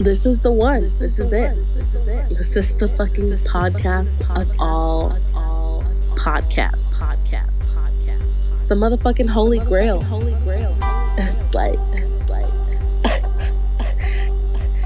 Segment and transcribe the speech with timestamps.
[0.00, 0.80] This is the one.
[0.84, 1.30] This, is, it.
[1.30, 2.28] This is it.
[2.30, 5.10] This is the fucking podcast of all
[6.14, 6.94] podcasts.
[6.94, 7.58] Podcasts.
[7.74, 8.54] Podcasts.
[8.54, 10.00] It's the motherfucking holy grail.
[10.00, 10.74] Holy grail.
[11.18, 12.48] It's like, it's like,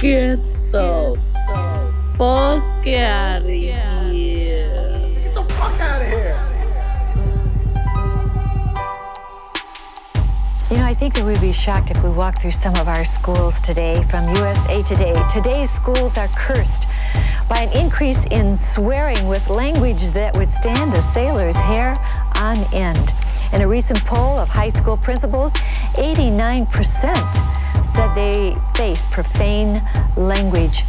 [0.01, 0.41] get
[0.73, 1.17] the
[2.19, 3.84] fuck out of here.
[10.95, 14.01] I think that we'd be shocked if we walked through some of our schools today
[14.05, 15.13] from USA Today.
[15.29, 16.87] Today's schools are cursed
[17.49, 21.97] by an increase in swearing with language that would stand a sailor's hair
[22.37, 23.13] on end.
[23.53, 25.51] In a recent poll of high school principals,
[25.95, 26.73] 89%
[27.93, 29.83] said they face profane
[30.17, 30.85] language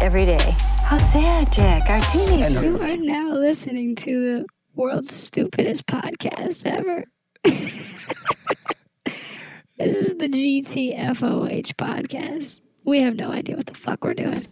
[0.00, 0.56] every day.
[0.82, 1.88] How sad, Jack.
[1.88, 2.60] Our teenagers.
[2.60, 7.04] You are now listening to the world's stupidest podcast ever.
[9.78, 12.60] this is the GTFOH podcast.
[12.84, 14.44] We have no idea what the fuck we're doing.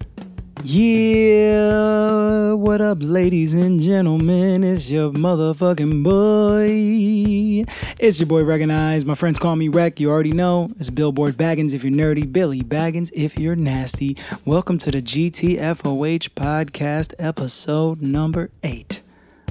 [0.62, 4.64] Yeah, what up, ladies and gentlemen?
[4.64, 7.64] It's your motherfucking boy.
[7.98, 9.04] It's your boy Wrekonize.
[9.04, 10.00] My friends call me Wrek.
[10.00, 10.70] You already know.
[10.78, 14.16] It's Billboard Baggins if you're nerdy, Billy Baggins if you're nasty.
[14.44, 19.02] Welcome to the GTFOH podcast, episode number eight.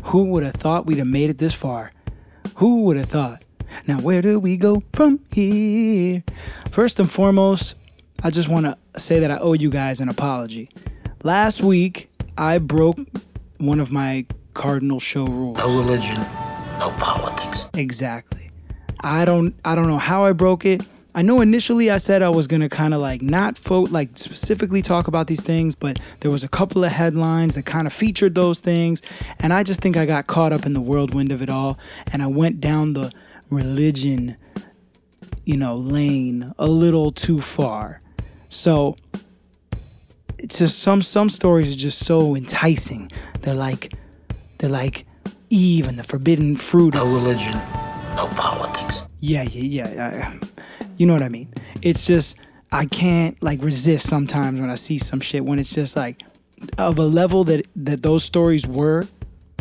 [0.05, 1.91] Who would have thought we'd have made it this far?
[2.55, 3.44] Who would have thought?
[3.87, 6.23] Now, where do we go from here?
[6.71, 7.75] First and foremost,
[8.23, 10.69] I just want to say that I owe you guys an apology.
[11.23, 12.97] Last week, I broke
[13.57, 15.57] one of my cardinal show rules.
[15.57, 16.19] No religion,
[16.79, 17.67] no politics.
[17.73, 18.49] Exactly.
[19.01, 20.81] I don't I don't know how I broke it.
[21.13, 24.81] I know initially I said I was gonna kind of like not vote like specifically
[24.81, 28.35] talk about these things, but there was a couple of headlines that kind of featured
[28.35, 29.01] those things,
[29.39, 31.77] and I just think I got caught up in the whirlwind of it all,
[32.11, 33.13] and I went down the
[33.49, 34.37] religion,
[35.43, 38.01] you know, lane a little too far.
[38.49, 38.95] So
[40.37, 43.11] it's just some some stories are just so enticing.
[43.41, 43.93] They're like
[44.59, 45.05] they're like
[45.49, 46.93] Eve and the forbidden fruit.
[46.93, 47.53] No religion,
[48.15, 49.05] no politics.
[49.19, 50.31] yeah, yeah, yeah.
[50.33, 50.39] I-
[50.97, 51.53] you know what I mean?
[51.81, 52.37] It's just
[52.71, 56.23] I can't like resist sometimes when I see some shit when it's just like
[56.77, 59.05] of a level that that those stories were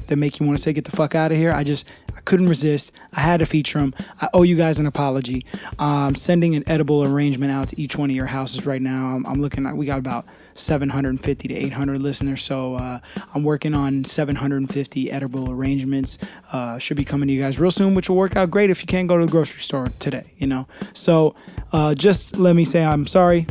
[0.06, 1.50] that make you want to say get the fuck out of here.
[1.52, 1.86] I just
[2.24, 2.92] couldn't resist.
[3.12, 3.94] I had to feature them.
[4.20, 5.46] I owe you guys an apology.
[5.78, 9.14] Um, sending an edible arrangement out to each one of your houses right now.
[9.14, 13.00] I'm, I'm looking at we got about 750 to 800 listeners, so uh,
[13.34, 16.18] I'm working on 750 edible arrangements.
[16.52, 18.80] Uh, should be coming to you guys real soon, which will work out great if
[18.80, 20.32] you can't go to the grocery store today.
[20.38, 21.34] You know, so
[21.72, 23.46] uh, just let me say I'm sorry,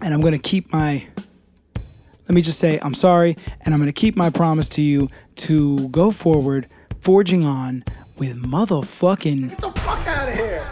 [0.00, 1.06] and I'm gonna keep my
[2.28, 5.10] let me just say I'm sorry, and I'm going to keep my promise to you
[5.36, 6.66] to go forward,
[7.02, 7.82] forging on
[8.16, 9.48] with motherfucking.
[9.48, 10.64] Get the fuck out of here.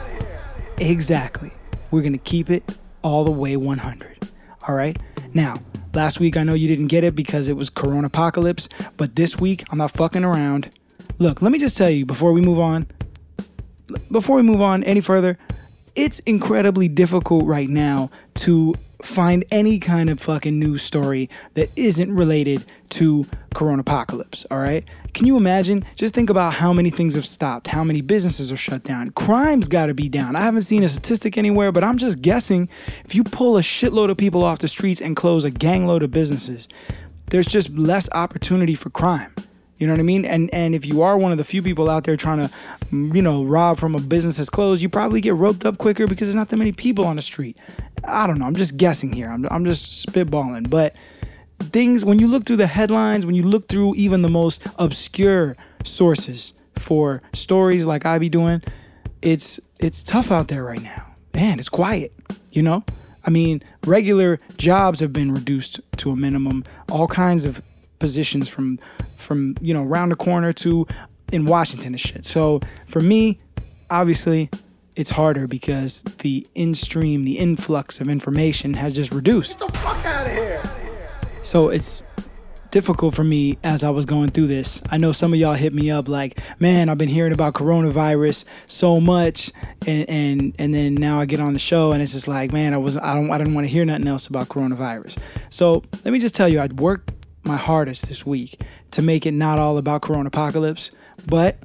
[0.79, 1.51] Exactly.
[1.91, 4.31] We're to keep it all the way 100.
[4.69, 4.97] All right?
[5.35, 5.57] Now,
[5.93, 9.41] last week I know you didn't get it because it was Corona Apocalypse, but this
[9.41, 10.71] week I'm not fucking around.
[11.19, 12.87] Look, let me just tell you before we move on,
[14.13, 15.37] before we move on any further,
[15.97, 22.15] it's incredibly difficult right now to find any kind of fucking news story that isn't
[22.15, 24.85] related to Corona Apocalypse, all right?
[25.15, 25.85] Can you imagine?
[25.97, 29.11] Just think about how many things have stopped, how many businesses are shut down.
[29.11, 30.37] Crime's got to be down.
[30.37, 32.69] I haven't seen a statistic anywhere, but I'm just guessing
[33.05, 36.11] if you pull a shitload of people off the streets and close a gangload of
[36.11, 36.69] businesses,
[37.31, 39.33] there's just less opportunity for crime.
[39.81, 40.27] You know what I mean?
[40.27, 42.55] And and if you are one of the few people out there trying to,
[42.93, 46.07] mm, you know, rob from a business that's closed, you probably get roped up quicker
[46.07, 47.57] because there's not that many people on the street.
[48.05, 48.45] I don't know.
[48.45, 49.31] I'm just guessing here.
[49.31, 50.69] I'm I'm just spitballing.
[50.69, 50.95] But
[51.61, 55.57] things when you look through the headlines, when you look through even the most obscure
[55.83, 58.63] sources for stories like I be doing,
[59.23, 61.15] it's it's tough out there right now.
[61.35, 62.13] Man, it's quiet.
[62.51, 62.85] You know.
[63.25, 66.65] I mean, regular jobs have been reduced to a minimum.
[66.91, 67.63] All kinds of
[68.01, 68.79] positions from
[69.17, 70.87] from you know round the corner to
[71.31, 72.27] in Washington and shit.
[72.27, 73.39] So for me,
[73.89, 74.51] obviously,
[74.97, 79.61] it's harder because the in stream, the influx of information has just reduced.
[79.61, 80.63] Get the fuck out of here.
[81.43, 82.03] So it's
[82.71, 84.81] difficult for me as I was going through this.
[84.91, 88.45] I know some of y'all hit me up like, "Man, I've been hearing about coronavirus
[88.67, 89.51] so much,"
[89.87, 92.75] and and and then now I get on the show and it's just like, "Man,
[92.75, 95.19] I was I don't I didn't want to hear nothing else about coronavirus."
[95.51, 97.13] So let me just tell you, I'd worked
[97.45, 98.61] my hardest this week
[98.93, 100.91] to make it not all about corona apocalypse,
[101.27, 101.59] but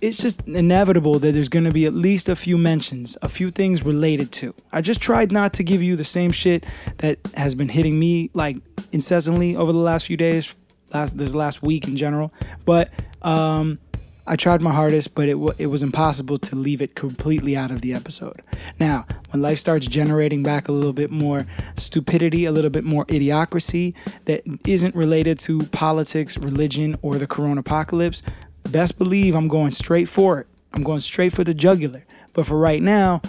[0.00, 3.50] it's just inevitable that there's going to be at least a few mentions, a few
[3.50, 4.54] things related to.
[4.72, 6.64] I just tried not to give you the same shit
[6.98, 8.58] that has been hitting me like
[8.92, 10.56] incessantly over the last few days,
[10.92, 12.32] last this last week in general.
[12.64, 12.90] But
[13.22, 13.78] um,
[14.26, 17.70] I tried my hardest, but it, w- it was impossible to leave it completely out
[17.70, 18.42] of the episode.
[18.80, 21.46] Now, when life starts generating back a little bit more
[21.76, 23.94] stupidity, a little bit more idiocracy
[24.24, 28.22] that isn't related to politics, religion, or the corona apocalypse,
[28.64, 30.46] best believe I'm going straight for it.
[30.72, 32.04] I'm going straight for the jugular.
[32.32, 33.22] But for right now,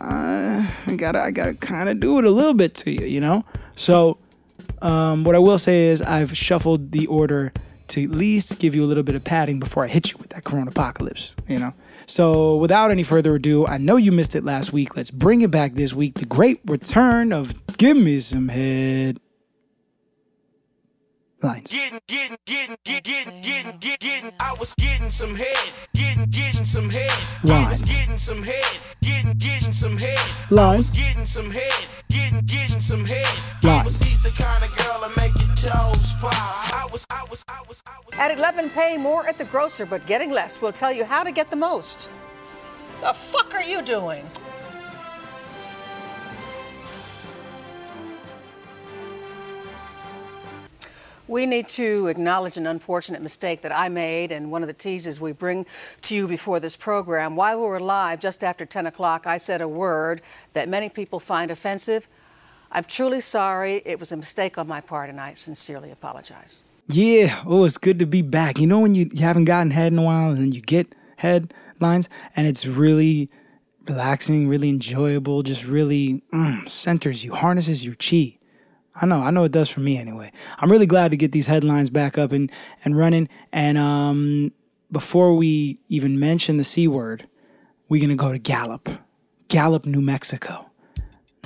[0.00, 3.20] uh, I gotta I gotta kind of do it a little bit to you, you
[3.20, 3.44] know.
[3.74, 4.18] So,
[4.82, 7.52] um, what I will say is I've shuffled the order
[7.88, 10.30] to at least give you a little bit of padding before I hit you with
[10.30, 11.74] that corona apocalypse, you know.
[12.06, 14.96] So, without any further ado, I know you missed it last week.
[14.96, 16.14] Let's bring it back this week.
[16.14, 19.18] The great return of Give Me Some Head
[21.46, 21.70] lines.
[21.70, 24.32] Getting, getting, getting, getting, getting, getting, getting.
[24.40, 25.56] I was getting some head,
[25.94, 27.12] getting, getting some head.
[27.44, 27.94] Lines.
[27.94, 30.18] Getting some head, getting, getting some head.
[30.50, 30.96] Lines.
[30.96, 33.26] Getting some head, getting, getting some head.
[33.62, 33.64] Lines.
[33.64, 36.32] I was the kind of girl that make your toes pop.
[36.34, 36.95] I was,
[38.12, 41.30] At 11, pay more at the grocer, but getting less will tell you how to
[41.30, 42.08] get the most.
[43.00, 44.28] The fuck are you doing?
[51.28, 55.20] We need to acknowledge an unfortunate mistake that I made, and one of the teases
[55.20, 55.66] we bring
[56.02, 57.34] to you before this program.
[57.36, 60.22] While we were live, just after 10 o'clock, I said a word
[60.52, 62.08] that many people find offensive.
[62.70, 63.82] I'm truly sorry.
[63.84, 66.62] It was a mistake on my part, and I sincerely apologize.
[66.88, 68.58] Yeah, oh, it's good to be back.
[68.58, 70.94] You know when you, you haven't gotten head in a while and then you get
[71.16, 73.28] headlines and it's really
[73.88, 78.38] relaxing, really enjoyable, just really mm, centers you, harnesses your chi.
[78.94, 80.30] I know, I know it does for me anyway.
[80.58, 82.50] I'm really glad to get these headlines back up and,
[82.84, 83.28] and running.
[83.52, 84.52] And um,
[84.90, 87.26] before we even mention the C word,
[87.88, 88.88] we're going to go to Gallup,
[89.48, 90.70] Gallup, New Mexico.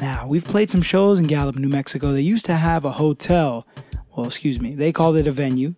[0.01, 2.13] Now, we've played some shows in Gallup, New Mexico.
[2.13, 3.67] They used to have a hotel.
[4.21, 4.75] Well, excuse me.
[4.75, 5.77] They called it a venue.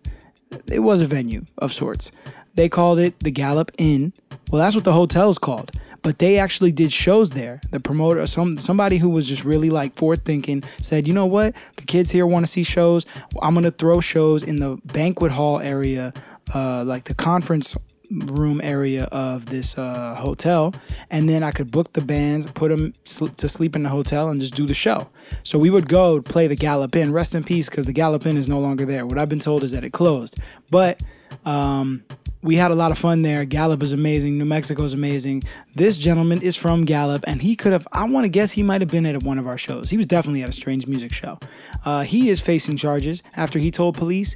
[0.67, 2.11] It was a venue of sorts.
[2.55, 4.11] They called it the Gallup Inn.
[4.51, 5.71] Well, that's what the hotel is called.
[6.01, 7.61] But they actually did shows there.
[7.71, 11.55] The promoter, some somebody who was just really like forward thinking, said, "You know what?
[11.77, 13.05] The kids here want to see shows.
[13.41, 16.11] I'm gonna throw shows in the banquet hall area,
[16.53, 17.77] uh, like the conference
[18.13, 20.73] room area of this uh, hotel,
[21.09, 24.29] and then I could book the bands, put them sl- to sleep in the hotel,
[24.29, 25.09] and just do the show.
[25.43, 27.11] So we would go play the Gallup Inn.
[27.11, 29.05] Rest in peace, because the Gallup Inn is no longer there.
[29.05, 30.37] What I've been told is that it closed,
[30.69, 31.01] but
[31.45, 32.03] um,
[32.41, 33.45] we had a lot of fun there.
[33.45, 34.37] Gallup is amazing.
[34.37, 35.43] New Mexico is amazing.
[35.75, 38.81] This gentleman is from Gallup, and he could have, I want to guess he might
[38.81, 39.89] have been at one of our shows.
[39.89, 41.39] He was definitely at a strange music show.
[41.85, 44.35] Uh, he is facing charges after he told police,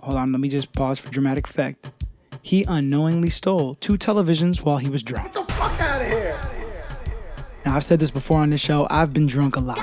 [0.00, 1.86] hold on, let me just pause for dramatic effect.
[2.42, 5.32] He unknowingly stole two televisions while he was drunk.
[5.32, 6.40] Get the fuck out of here.
[7.64, 8.86] Now I've said this before on this show.
[8.90, 9.78] I've been drunk a lot.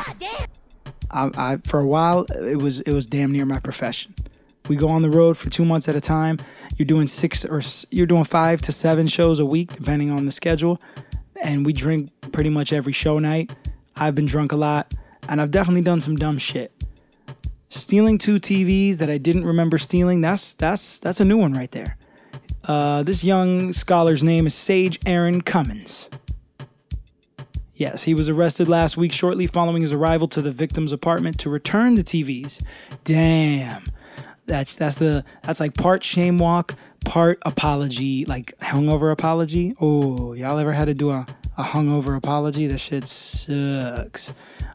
[1.12, 4.14] I, I for a while it was it was damn near my profession.
[4.68, 6.38] We go on the road for two months at a time.
[6.76, 10.32] You're doing six or you're doing five to seven shows a week depending on the
[10.32, 10.80] schedule,
[11.42, 13.52] and we drink pretty much every show night.
[13.96, 14.94] I've been drunk a lot,
[15.28, 16.72] and I've definitely done some dumb shit.
[17.70, 20.22] Stealing two TVs that I didn't remember stealing.
[20.22, 21.98] That's that's that's a new one right there.
[22.64, 26.10] Uh, this young scholar's name is Sage Aaron Cummins.
[27.74, 31.50] Yes, he was arrested last week shortly following his arrival to the victim's apartment to
[31.50, 32.62] return the TVs.
[33.06, 33.86] Damn.
[34.46, 36.76] That's that's the that's like part shame walk,
[37.06, 39.76] part apology, like hungover apology.
[39.80, 41.26] Oh, y'all ever had to do a,
[41.58, 42.68] a hungover apology?
[42.68, 44.34] That shit sucks.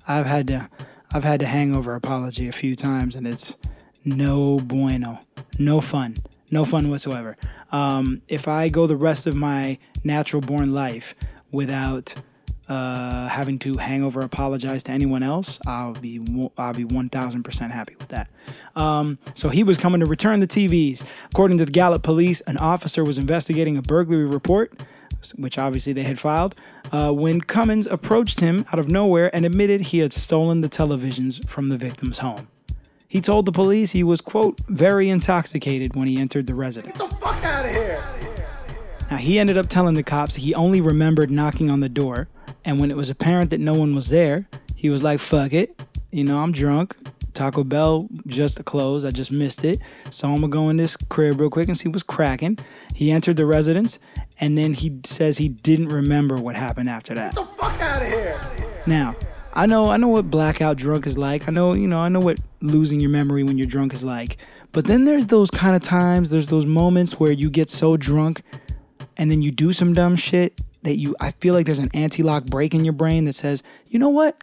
[0.09, 0.71] I've had to
[1.13, 3.57] I've had to hangover apology a few times and it's
[4.05, 5.21] no bueno.
[5.59, 6.17] No fun.
[6.55, 7.37] No fun whatsoever.
[7.73, 11.17] Um, if I go the rest of my natural born life
[11.51, 12.15] without
[12.69, 16.21] uh, having to hang over apologize to anyone else, I'll be
[16.57, 18.31] I'll be one thousand percent happy with that.
[18.77, 21.03] Um, so he was coming to return the TVs.
[21.33, 24.81] According to the Gallup police, an officer was investigating a burglary report,
[25.35, 26.55] which obviously they had filed,
[26.93, 31.45] uh, when Cummins approached him out of nowhere and admitted he had stolen the televisions
[31.49, 32.47] from the victim's home.
[33.09, 36.99] He told the police he was quote very intoxicated when he entered the residence.
[36.99, 38.03] Get the fuck out of here.
[39.11, 42.29] Now, he ended up telling the cops he only remembered knocking on the door,
[42.65, 45.81] and when it was apparent that no one was there, he was like, fuck it.
[46.11, 46.97] You know, I'm drunk.
[47.35, 49.05] Taco Bell just closed.
[49.07, 49.81] I just missed it.
[50.11, 52.59] So I'm gonna go in this crib real quick and see what's cracking.
[52.95, 53.99] He entered the residence,
[54.41, 57.35] and then he says he didn't remember what happened after that.
[57.35, 58.41] Get the fuck out of here.
[58.87, 59.17] Now,
[59.55, 61.49] I know I know what blackout drunk is like.
[61.49, 64.37] I know, you know, I know what losing your memory when you're drunk is like.
[64.73, 68.43] But then there's those kind of times, there's those moments where you get so drunk
[69.17, 72.47] and then you do some dumb shit that you I feel like there's an anti-lock
[72.47, 74.43] brake in your brain that says, "You know what?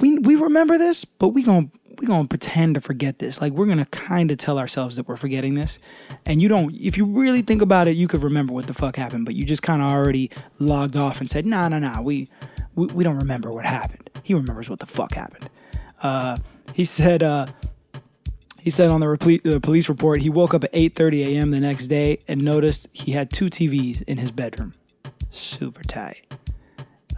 [0.00, 3.40] We we remember this, but we going we're gonna pretend to forget this.
[3.40, 5.78] Like we're gonna kind of tell ourselves that we're forgetting this.
[6.24, 6.74] And you don't.
[6.74, 9.26] If you really think about it, you could remember what the fuck happened.
[9.26, 12.00] But you just kind of already logged off and said, Nah, nah, nah.
[12.00, 12.28] We,
[12.74, 14.10] we we don't remember what happened.
[14.22, 15.48] He remembers what the fuck happened.
[16.02, 16.38] Uh,
[16.74, 17.22] he said.
[17.22, 17.46] Uh,
[18.60, 21.50] he said on the, police report he woke up at 8:30 a.m.
[21.50, 24.74] the next day and noticed he had two TVs in his bedroom.
[25.30, 26.26] Super tight.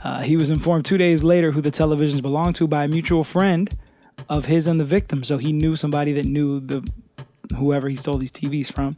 [0.05, 3.25] Uh, he was informed two days later who the televisions belonged to by a mutual
[3.25, 3.77] friend
[4.29, 5.25] of his and the victim.
[5.25, 6.89] So he knew somebody that knew the
[7.57, 8.97] whoever he stole these TVs from,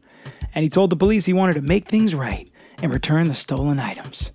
[0.55, 2.51] and he told the police he wanted to make things right
[2.83, 4.33] and return the stolen items.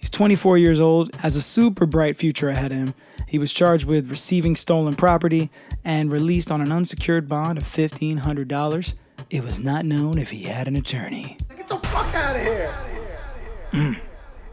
[0.00, 2.94] He's 24 years old, has a super bright future ahead of him.
[3.28, 5.50] He was charged with receiving stolen property
[5.84, 8.94] and released on an unsecured bond of $1,500.
[9.28, 11.36] It was not known if he had an attorney.
[11.54, 12.74] Get the fuck out of here.
[13.72, 14.00] Mm.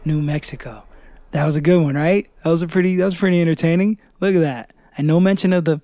[0.04, 0.86] New Mexico.
[1.32, 2.30] That was a good one, right?
[2.44, 4.00] That was a pretty that was pretty entertaining.
[4.20, 4.74] Look at that.
[4.98, 5.82] And no mention of the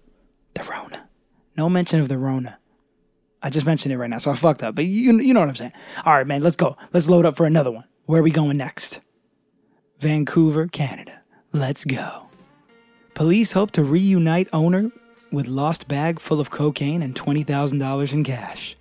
[0.55, 1.08] the Rona.
[1.55, 2.60] No mention of the Rona.
[3.41, 4.75] I just mentioned it right now, so I fucked up.
[4.75, 5.74] But you you know what I'm saying.
[6.05, 6.77] All right, man, let's go.
[6.91, 7.86] Let's load up for another one.
[8.05, 9.00] Where are we going next?
[10.03, 11.22] Vancouver, Canada.
[11.53, 12.27] Let's go.
[13.13, 14.91] Police hope to reunite owner
[15.31, 18.75] with lost bag full of cocaine and $20,000 in cash.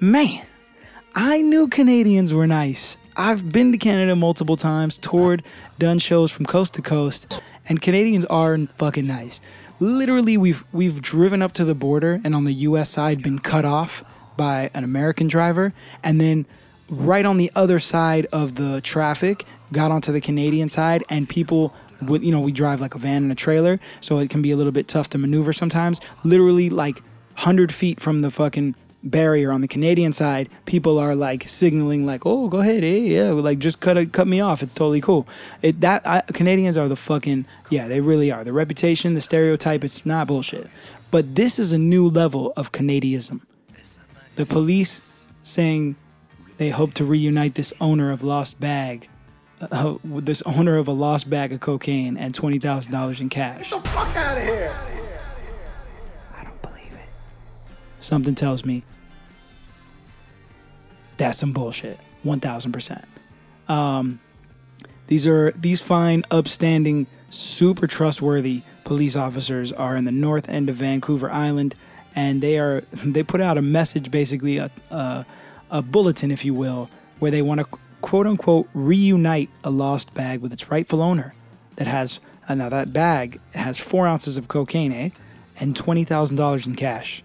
[0.00, 0.44] Man,
[1.14, 2.98] I knew Canadians were nice.
[3.16, 5.42] I've been to Canada multiple times, toured,
[5.78, 9.40] done shows from coast to coast, and Canadians are fucking nice.
[9.80, 12.90] Literally, we've we've driven up to the border and on the U.S.
[12.90, 14.04] side been cut off
[14.36, 15.72] by an American driver,
[16.02, 16.44] and then
[16.88, 21.74] right on the other side of the traffic, got onto the Canadian side, and people
[22.02, 24.50] would you know we drive like a van and a trailer, so it can be
[24.50, 26.00] a little bit tough to maneuver sometimes.
[26.22, 27.02] Literally, like
[27.36, 32.24] hundred feet from the fucking barrier on the Canadian side, people are like signaling like,
[32.24, 34.62] "Oh, go ahead, hey, yeah, like just cut it, cut me off.
[34.62, 35.26] It's totally cool."
[35.62, 38.44] It that I, Canadians are the fucking yeah, they really are.
[38.44, 40.68] The reputation, the stereotype, it's not bullshit.
[41.10, 43.42] But this is a new level of Canadianism.
[44.34, 45.94] The police saying
[46.56, 49.08] they hope to reunite this owner of lost bag,
[49.60, 53.70] uh, this owner of a lost bag of cocaine and twenty thousand dollars in cash.
[53.70, 54.74] Get the fuck out of here.
[56.36, 57.08] I don't believe it.
[58.00, 58.84] Something tells me
[61.16, 61.98] that's some bullshit.
[62.22, 63.04] One thousand percent.
[63.68, 64.20] Um,
[65.06, 70.76] these are these fine, upstanding, super trustworthy police officers are in the north end of
[70.76, 71.74] Vancouver Island,
[72.14, 75.26] and they are they put out a message, basically a a,
[75.74, 76.88] a bulletin, if you will,
[77.18, 77.66] where they want to
[78.00, 81.34] quote unquote reunite a lost bag with its rightful owner
[81.76, 85.10] that has uh, now that bag has four ounces of cocaine, eh,
[85.58, 87.24] and twenty thousand dollars in cash,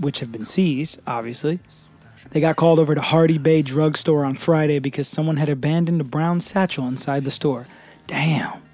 [0.00, 1.60] which have been seized, obviously.
[2.30, 6.04] They got called over to Hardy Bay Drugstore on Friday because someone had abandoned a
[6.04, 7.66] brown satchel inside the store.
[8.06, 8.67] Damn.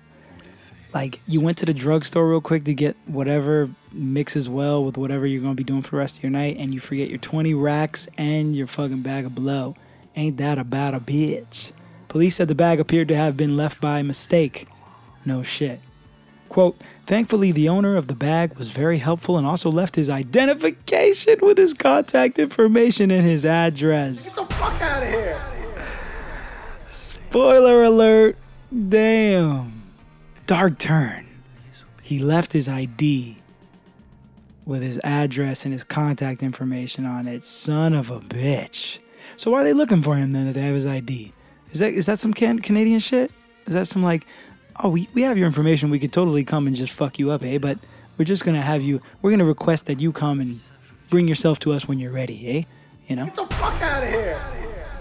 [0.95, 5.27] Like, you went to the drugstore real quick to get whatever mixes well with whatever
[5.27, 7.19] you're going to be doing for the rest of your night, and you forget your
[7.19, 9.75] 20 racks and your fucking bag of blow.
[10.15, 11.73] Ain't that about a bitch?
[12.07, 14.69] Police said the bag appeared to have been left by mistake.
[15.25, 15.81] No shit.
[16.49, 21.41] Quote, thankfully, the owner of the bag was very helpful and also left his identification
[21.43, 24.37] with his contact information and his address.
[24.37, 25.43] Get the fuck out of here.
[26.87, 28.39] Spoiler alert.
[28.89, 29.74] Damn.
[30.47, 31.27] Dark turn.
[32.03, 33.39] He left his ID
[34.67, 37.45] with his address and his contact information on it.
[37.45, 38.99] Son of a bitch.
[39.37, 41.33] So why are they looking for him then that they have his ID?
[41.71, 43.33] Is that is that some can- Canadian shit?
[43.67, 44.27] Is that some like,
[44.83, 45.91] oh, we, we have your information.
[45.91, 47.59] We could totally come and just fuck you up, eh?
[47.59, 47.79] But
[48.19, 49.01] we're just gonna have you.
[49.23, 50.61] We're gonna request that you come and
[51.11, 52.63] bring yourself to us when you're ready, eh?
[53.09, 53.25] You know.
[53.25, 54.41] Get the fuck out of here.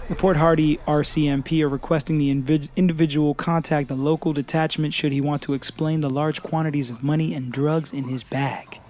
[0.06, 5.22] The Port Hardy RCMP are requesting the invi- individual contact the local detachment should he
[5.22, 8.80] want to explain the large quantities of money and drugs in his bag.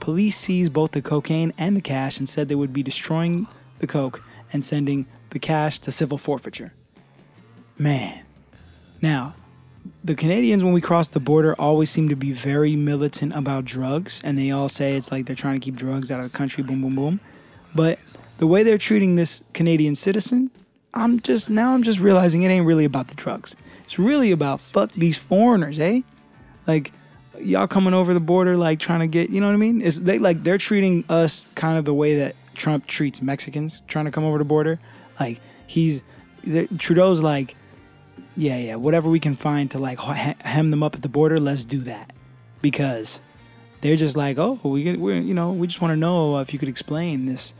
[0.00, 3.46] Police seized both the cocaine and the cash and said they would be destroying
[3.78, 4.20] the coke
[4.52, 6.74] and sending the cash to civil forfeiture.
[7.78, 8.24] Man.
[9.00, 9.36] Now,
[10.02, 14.20] the Canadians, when we cross the border, always seem to be very militant about drugs,
[14.24, 16.64] and they all say it's like they're trying to keep drugs out of the country,
[16.64, 17.20] boom, boom, boom.
[17.76, 18.00] But
[18.38, 20.50] the way they're treating this Canadian citizen,
[20.94, 23.56] I'm just now I'm just realizing it ain't really about the drugs.
[23.84, 26.00] It's really about fuck these foreigners, eh?
[26.66, 26.92] Like
[27.38, 29.82] y'all coming over the border, like trying to get, you know what I mean?
[29.82, 34.06] It's they like they're treating us kind of the way that Trump treats Mexicans trying
[34.06, 34.78] to come over the border.
[35.20, 36.02] Like he's
[36.78, 37.54] Trudeau's like,
[38.36, 41.64] yeah, yeah, whatever we can find to like hem them up at the border, let's
[41.64, 42.12] do that,
[42.62, 43.20] because
[43.80, 46.58] they're just like, oh, we we you know we just want to know if you
[46.58, 47.54] could explain this.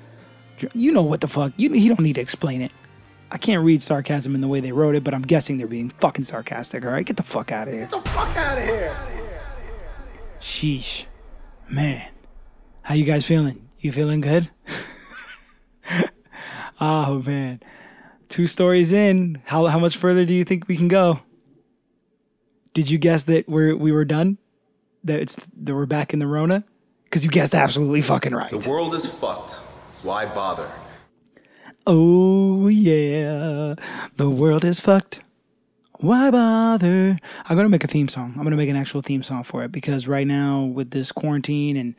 [0.56, 1.52] Dr- You know what the fuck?
[1.56, 2.72] You he don't need to explain it.
[3.30, 5.90] I can't read sarcasm in the way they wrote it, but I'm guessing they're being
[5.90, 6.84] fucking sarcastic.
[6.84, 7.86] All right, get the fuck out of here.
[7.86, 8.96] Get the fuck out of here.
[10.40, 11.06] Sheesh.
[11.68, 12.08] Man.
[12.82, 13.68] How you guys feeling?
[13.80, 14.48] You feeling good?
[16.80, 17.60] oh man.
[18.28, 19.42] Two stories in.
[19.46, 21.20] How how much further do you think we can go?
[22.74, 24.38] Did you guess that we're we were done?
[25.04, 26.64] That it's that we're back in the Rona?
[27.04, 28.50] Because you guessed absolutely fucking right.
[28.50, 29.62] The world is fucked.
[30.06, 30.70] Why bother?
[31.84, 33.74] Oh yeah,
[34.14, 35.20] the world is fucked.
[35.94, 37.18] Why bother?
[37.44, 38.32] I'm gonna make a theme song.
[38.36, 41.76] I'm gonna make an actual theme song for it because right now with this quarantine
[41.76, 41.96] and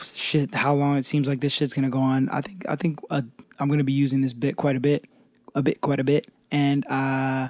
[0.00, 2.28] shit, how long it seems like this shit's gonna go on.
[2.28, 3.22] I think I think uh,
[3.58, 5.04] I'm gonna be using this bit quite a bit,
[5.56, 7.48] a bit quite a bit, and uh,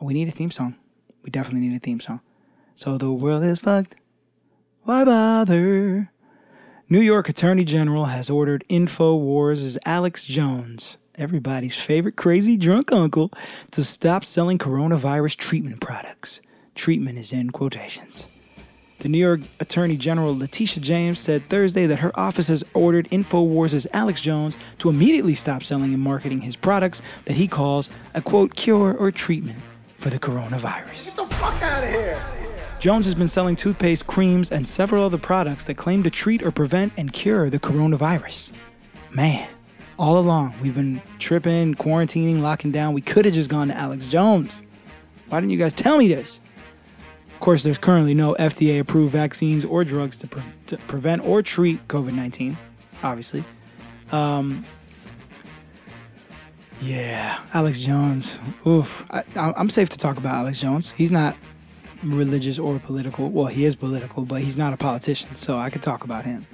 [0.00, 0.74] we need a theme song.
[1.22, 2.22] We definitely need a theme song.
[2.74, 3.94] So the world is fucked.
[4.82, 6.10] Why bother?
[6.92, 13.30] New York Attorney General has ordered InfoWars' Alex Jones, everybody's favorite crazy drunk uncle,
[13.70, 16.40] to stop selling coronavirus treatment products.
[16.74, 18.26] Treatment is in quotations.
[18.98, 23.86] The New York Attorney General Letitia James said Thursday that her office has ordered InfoWars'
[23.92, 28.56] Alex Jones to immediately stop selling and marketing his products that he calls a quote
[28.56, 29.60] cure or treatment
[29.96, 31.14] for the coronavirus.
[31.14, 32.20] Get the fuck out of here.
[32.80, 36.50] Jones has been selling toothpaste, creams, and several other products that claim to treat or
[36.50, 38.52] prevent and cure the coronavirus.
[39.10, 39.46] Man,
[39.98, 42.94] all along we've been tripping, quarantining, locking down.
[42.94, 44.62] We could have just gone to Alex Jones.
[45.28, 46.40] Why didn't you guys tell me this?
[47.34, 51.42] Of course, there's currently no FDA approved vaccines or drugs to, pre- to prevent or
[51.42, 52.56] treat COVID 19,
[53.02, 53.44] obviously.
[54.10, 54.64] Um,
[56.80, 58.40] yeah, Alex Jones.
[58.66, 59.04] Oof.
[59.10, 60.92] I, I'm safe to talk about Alex Jones.
[60.92, 61.36] He's not
[62.02, 63.30] religious or political.
[63.30, 66.46] Well, he is political, but he's not a politician, so I could talk about him.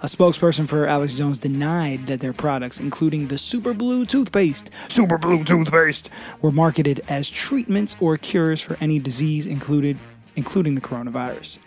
[0.00, 5.18] A spokesperson for Alex Jones denied that their products, including the Super Blue toothpaste, Super
[5.18, 6.08] Blue toothpaste,
[6.40, 9.98] were marketed as treatments or cures for any disease included,
[10.36, 11.58] including the coronavirus.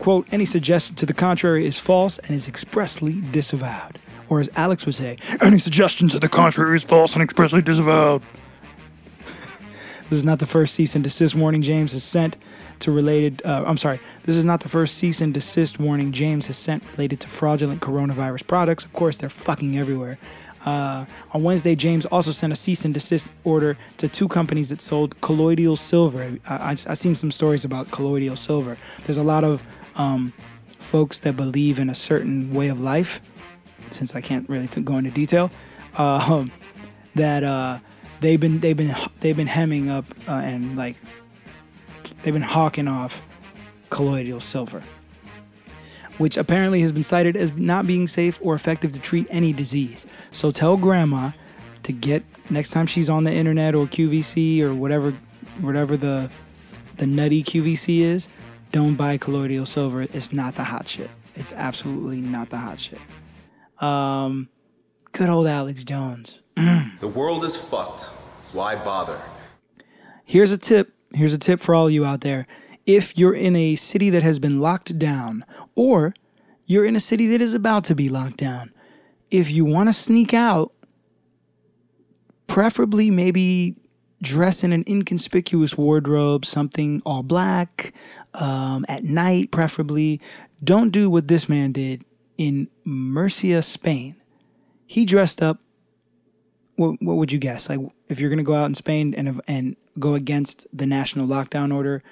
[0.00, 4.00] Quote, any suggestion to the contrary is false and is expressly disavowed.
[4.28, 8.22] Or as Alex would say, any suggestion to the contrary is false and expressly disavowed.
[10.10, 12.36] This is not the first cease and desist warning James has sent
[12.80, 13.42] to related.
[13.44, 14.00] Uh, I'm sorry.
[14.24, 17.80] This is not the first cease and desist warning James has sent related to fraudulent
[17.80, 18.84] coronavirus products.
[18.84, 20.18] Of course, they're fucking everywhere.
[20.66, 24.80] Uh, on Wednesday, James also sent a cease and desist order to two companies that
[24.80, 26.38] sold colloidal silver.
[26.46, 28.76] I, I've seen some stories about colloidal silver.
[29.06, 29.62] There's a lot of
[29.94, 30.32] um,
[30.80, 33.20] folks that believe in a certain way of life,
[33.92, 35.52] since I can't really t- go into detail,
[35.96, 36.46] uh,
[37.14, 37.78] that uh,
[38.20, 40.96] they've been they've been they've been hemming up uh, and like
[42.22, 43.22] they've been hawking off
[43.90, 44.82] colloidal silver,
[46.18, 50.06] which apparently has been cited as not being safe or effective to treat any disease.
[50.32, 51.32] So tell grandma
[51.82, 55.12] to get next time she's on the internet or QVC or whatever
[55.60, 56.30] whatever the
[56.96, 58.28] the nutty QVC is,
[58.72, 60.02] don't buy colloidal silver.
[60.02, 61.10] It's not the hot shit.
[61.34, 62.98] It's absolutely not the hot shit.
[63.80, 64.50] Um,
[65.12, 66.40] good old Alex Jones.
[67.00, 68.12] The world is fucked.
[68.52, 69.20] Why bother?
[70.24, 70.92] Here's a tip.
[71.12, 72.46] Here's a tip for all you out there.
[72.86, 76.14] If you're in a city that has been locked down, or
[76.66, 78.72] you're in a city that is about to be locked down,
[79.30, 80.72] if you want to sneak out,
[82.46, 83.76] preferably maybe
[84.22, 87.94] dress in an inconspicuous wardrobe, something all black,
[88.34, 90.20] um, at night, preferably.
[90.62, 92.04] Don't do what this man did
[92.36, 94.16] in Murcia, Spain.
[94.86, 95.58] He dressed up
[96.80, 97.68] what, what would you guess?
[97.68, 101.74] Like, if you're gonna go out in Spain and and go against the national lockdown
[101.74, 102.02] order,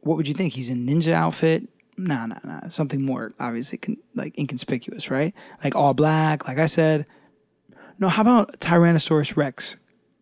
[0.00, 0.54] what would you think?
[0.54, 1.68] He's in ninja outfit?
[1.96, 2.68] Nah, nah, nah.
[2.68, 5.34] Something more obviously con- like inconspicuous, right?
[5.62, 6.48] Like all black.
[6.48, 7.06] Like I said.
[7.98, 9.76] No, how about Tyrannosaurus Rex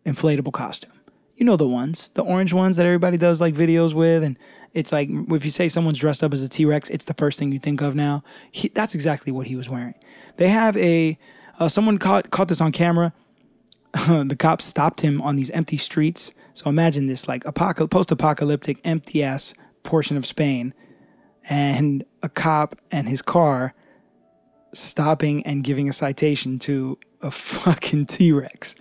[0.05, 0.91] inflatable costume?
[1.35, 4.37] You know the ones, the orange ones that everybody does like videos with, and
[4.73, 7.39] it's like if you say someone's dressed up as a T Rex, it's the first
[7.39, 8.23] thing you think of now.
[8.51, 9.95] He, that's exactly what he was wearing.
[10.37, 11.17] They have a
[11.59, 13.13] uh, someone caught caught this on camera.
[14.07, 16.31] the cops stopped him on these empty streets.
[16.53, 20.73] So imagine this like apocal- post-apocalyptic empty ass portion of Spain
[21.49, 23.73] and a cop and his car
[24.73, 28.75] stopping and giving a citation to a fucking T-Rex.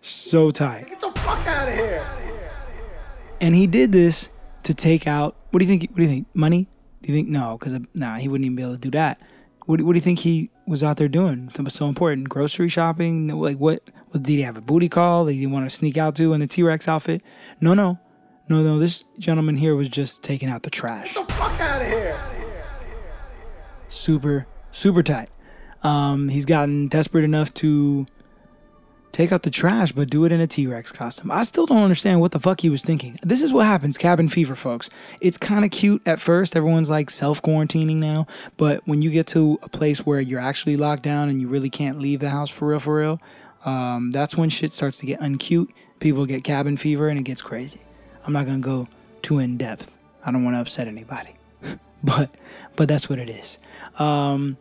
[0.00, 0.88] So tight.
[0.88, 2.06] Get the fuck out of here.
[3.40, 4.28] And he did this
[4.62, 6.26] to take out what do you think what do you think?
[6.34, 6.68] Money?
[7.02, 9.20] Do you think no, cuz nah, he wouldn't even be able to do that.
[9.66, 12.28] What, what do you think he was out there doing that was so important?
[12.28, 13.28] Grocery shopping?
[13.28, 13.82] Like what?
[14.22, 16.46] did he have a booty call that he want to sneak out to in the
[16.46, 17.22] T Rex outfit?
[17.60, 17.98] No, no,
[18.48, 18.78] no, no.
[18.78, 21.14] This gentleman here was just taking out the trash.
[21.14, 22.20] Get the fuck out of here.
[23.88, 25.30] Super, super tight.
[25.82, 28.06] Um, he's gotten desperate enough to
[29.14, 31.30] take out the trash, but do it in a T Rex costume.
[31.30, 33.18] I still don't understand what the fuck he was thinking.
[33.22, 34.90] This is what happens, cabin fever, folks.
[35.20, 36.56] It's kind of cute at first.
[36.56, 38.26] Everyone's like self quarantining now.
[38.56, 41.70] But when you get to a place where you're actually locked down and you really
[41.70, 43.20] can't leave the house for real, for real,
[43.64, 45.68] um, that's when shit starts to get uncute.
[46.00, 47.80] People get cabin fever and it gets crazy.
[48.26, 48.88] I'm not going to go
[49.22, 49.96] too in depth.
[50.26, 51.36] I don't want to upset anybody.
[52.02, 52.34] but
[52.74, 53.58] but that's what it is.
[53.96, 54.56] Um,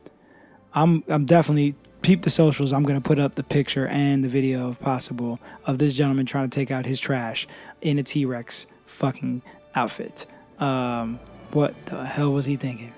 [0.76, 2.72] I'm I'm definitely peep the socials.
[2.72, 6.50] I'm gonna put up the picture and the video, if possible, of this gentleman trying
[6.50, 7.48] to take out his trash
[7.82, 9.42] in a T Rex fucking
[9.74, 10.28] outfit.
[10.60, 11.20] Um,
[11.52, 12.94] what the hell was he thinking?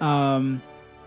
[0.00, 0.62] Um,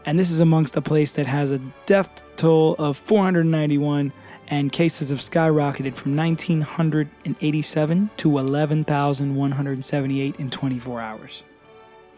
[0.06, 4.12] and this is amongst a place that has a death toll of 491
[4.48, 11.44] and cases have skyrocketed from 1987 to 11,178 in 24 hours.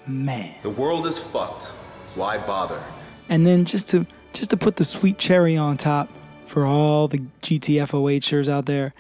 [0.08, 0.56] Man.
[0.64, 1.72] The world is fucked.
[2.16, 2.84] Why bother?
[3.30, 6.10] And then just to just to put the sweet cherry on top
[6.46, 8.94] for all the GTFOHers out there,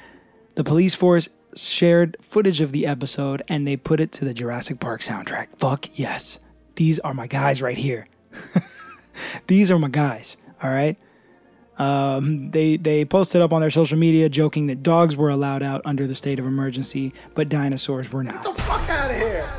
[0.55, 4.79] the police force shared footage of the episode and they put it to the Jurassic
[4.79, 5.47] Park soundtrack.
[5.59, 6.39] Fuck yes.
[6.75, 8.07] These are my guys right here.
[9.47, 10.97] These are my guys, all right?
[11.77, 15.81] Um, they they posted up on their social media joking that dogs were allowed out
[15.83, 18.45] under the state of emergency, but dinosaurs were not.
[18.45, 19.49] Get the fuck out of here.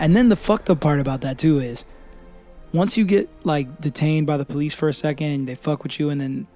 [0.00, 1.84] And then the fucked up part about that too is
[2.74, 5.98] once you get like detained by the police for a second and they fuck with
[5.98, 6.46] you and then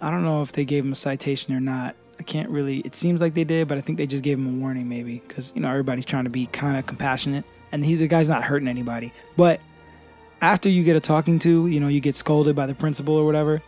[0.00, 1.96] I don't know if they gave him a citation or not.
[2.20, 4.46] I can't really it seems like they did, but I think they just gave him
[4.46, 7.94] a warning maybe cuz you know everybody's trying to be kind of compassionate and he
[7.94, 9.12] the guy's not hurting anybody.
[9.36, 9.60] But
[10.40, 13.24] after you get a talking to, you know, you get scolded by the principal or
[13.24, 13.62] whatever,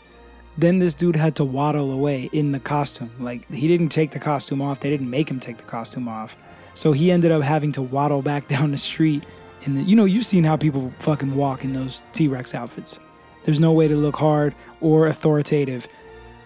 [0.56, 3.10] then this dude had to waddle away in the costume.
[3.18, 4.80] Like he didn't take the costume off.
[4.80, 6.36] They didn't make him take the costume off.
[6.74, 9.24] So he ended up having to waddle back down the street.
[9.64, 12.98] And the, you know, you've seen how people fucking walk in those T-Rex outfits.
[13.44, 15.86] There's no way to look hard or authoritative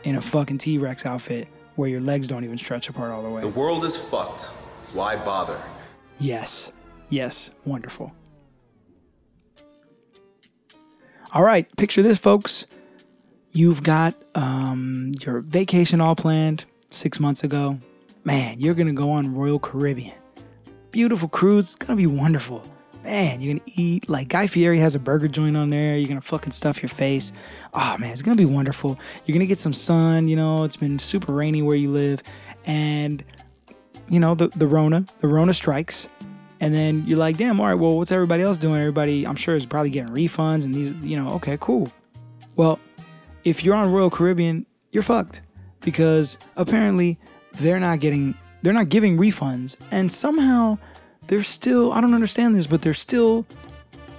[0.02, 3.42] in a fucking T-Rex outfit where your legs don't even stretch apart all the way.
[3.42, 4.50] The world is fucked.
[4.92, 5.60] Why bother?
[6.18, 6.72] Yes.
[7.08, 7.50] Yes.
[7.64, 8.12] Wonderful.
[11.32, 12.66] All right, picture this, folks.
[13.50, 17.80] You've got um, your vacation all planned six months ago.
[18.22, 20.14] Man, you're gonna go on Royal Caribbean.
[20.92, 21.66] Beautiful cruise.
[21.66, 22.62] It's gonna be wonderful.
[23.04, 25.96] Man, you're gonna eat like Guy Fieri has a burger joint on there.
[25.96, 27.32] You're gonna fucking stuff your face.
[27.74, 28.98] Oh man, it's gonna be wonderful.
[29.24, 30.26] You're gonna get some sun.
[30.26, 32.22] You know, it's been super rainy where you live,
[32.66, 33.22] and
[34.08, 36.08] you know the the Rona, the Rona strikes,
[36.60, 38.80] and then you're like, damn, all right, well, what's everybody else doing?
[38.80, 41.92] Everybody, I'm sure, is probably getting refunds and these, you know, okay, cool.
[42.56, 42.78] Well,
[43.44, 45.42] if you're on Royal Caribbean, you're fucked
[45.82, 47.18] because apparently
[47.52, 50.78] they're not getting, they're not giving refunds, and somehow
[51.26, 53.46] they're still, I don't understand this, but they're still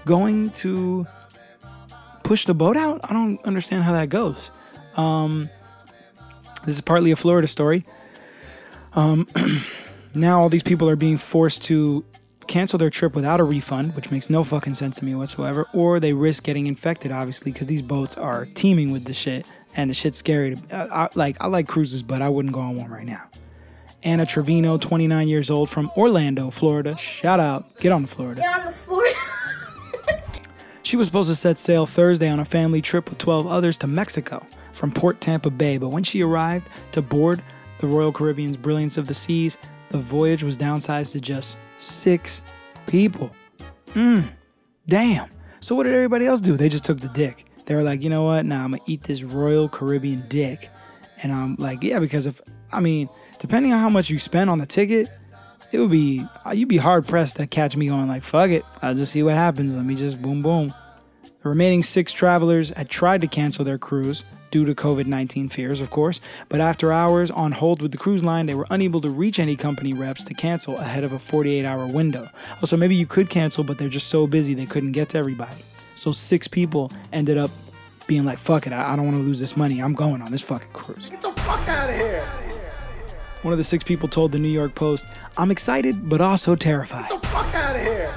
[0.06, 1.08] going to
[2.24, 3.02] push the boat out.
[3.04, 4.52] I don't understand how that goes.
[4.96, 5.50] Um,
[6.66, 7.86] this is partly a Florida story.
[8.94, 9.28] Um,
[10.16, 12.04] now all these people are being forced to
[12.48, 16.00] cancel their trip without a refund, which makes no fucking sense to me whatsoever, or
[16.00, 19.94] they risk getting infected, obviously, because these boats are teeming with the shit, and the
[19.94, 20.56] shit's scary.
[20.56, 23.24] To, I, I, like I like cruises, but I wouldn't go on one right now.
[24.06, 26.96] Anna Trevino, 29 years old, from Orlando, Florida.
[26.98, 28.42] Shout out, get on to Florida.
[28.42, 29.04] Get on the floor.
[30.84, 33.88] She was supposed to set sail Thursday on a family trip with 12 others to
[33.88, 37.42] Mexico from Port Tampa Bay, but when she arrived to board
[37.80, 39.58] the Royal Caribbean's Brilliance of the Seas,
[39.90, 42.44] the voyage was downsized to just six
[42.86, 43.32] people.
[43.96, 44.30] Mmm,
[44.86, 45.28] damn.
[45.60, 46.56] So what did everybody else do?
[46.56, 47.46] They just took the dick.
[47.66, 48.46] They were like, you know what?
[48.46, 50.70] Nah, I'm gonna eat this Royal Caribbean dick.
[51.24, 52.40] And I'm like, yeah, because if
[52.72, 55.10] I mean, depending on how much you spend on the ticket,
[55.72, 58.64] it would be uh, you'd be hard pressed to catch me going like, fuck it.
[58.82, 59.76] I'll just see what happens.
[59.76, 60.74] Let me just boom boom.
[61.42, 65.82] The remaining six travelers had tried to cancel their cruise due to COVID 19 fears,
[65.82, 66.20] of course,
[66.50, 69.56] but after hours on hold with the cruise line, they were unable to reach any
[69.56, 72.30] company reps to cancel ahead of a 48 hour window.
[72.34, 75.18] Oh, also, maybe you could cancel, but they're just so busy they couldn't get to
[75.18, 75.62] everybody.
[75.94, 77.52] So, six people ended up
[78.08, 79.82] being like, fuck it, I, I don't want to lose this money.
[79.82, 81.10] I'm going on this fucking cruise.
[81.10, 82.26] Get the fuck out of here.
[83.46, 85.06] One of the six people told the New York Post,
[85.38, 87.08] I'm excited, but also terrified.
[87.10, 88.12] Get the fuck out of here.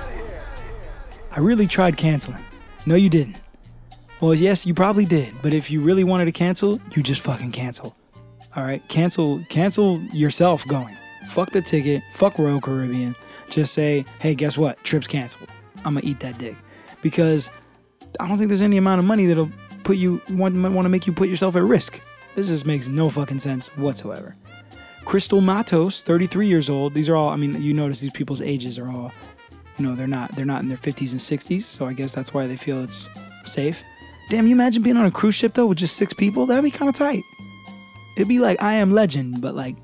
[1.31, 2.43] I really tried canceling.
[2.87, 3.37] No, you didn't.
[4.23, 7.53] Well, yes, you probably did, but if you really wanted to cancel, you just fucking
[7.53, 7.95] cancel.
[8.57, 10.97] All right, cancel, cancel yourself going.
[11.27, 12.03] Fuck the ticket.
[12.15, 13.15] Fuck Royal Caribbean.
[13.51, 14.83] Just say, hey, guess what?
[14.83, 15.51] Trip's canceled.
[15.85, 16.57] I'm gonna eat that dick
[17.03, 17.51] because
[18.19, 19.53] I don't think there's any amount of money that'll
[19.85, 22.01] put you want want to make you put yourself at risk.
[22.35, 24.35] This just makes no fucking sense whatsoever.
[25.09, 26.93] Crystal Matos, 33 years old.
[26.93, 27.31] These are all.
[27.31, 29.11] I mean, you notice these people's ages are all.
[29.79, 31.63] You know, they're not they're not in their 50s and 60s.
[31.63, 33.09] So I guess that's why they feel it's
[33.47, 33.83] safe.
[34.29, 36.45] Damn, you imagine being on a cruise ship though with just six people?
[36.45, 37.23] That'd be kind of tight.
[38.17, 39.77] It'd be like I Am Legend, but like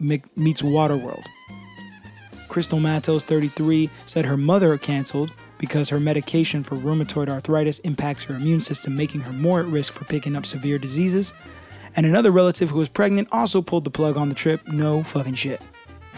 [0.00, 1.26] meets Waterworld.
[2.48, 8.36] Crystal Matos, 33, said her mother canceled because her medication for rheumatoid arthritis impacts her
[8.36, 11.34] immune system, making her more at risk for picking up severe diseases.
[11.94, 14.66] And another relative who was pregnant also pulled the plug on the trip.
[14.68, 15.60] No fucking shit.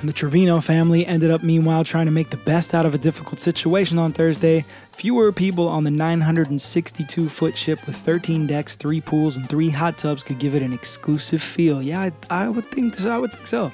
[0.01, 2.99] And the Trevino family ended up, meanwhile, trying to make the best out of a
[2.99, 4.65] difficult situation on Thursday.
[4.93, 9.97] Fewer people on the 962 foot ship with 13 decks, 3 pools, and 3 hot
[9.97, 11.81] tubs could give it an exclusive feel.
[11.81, 13.11] Yeah, I, I would think so.
[13.11, 13.73] I would think so.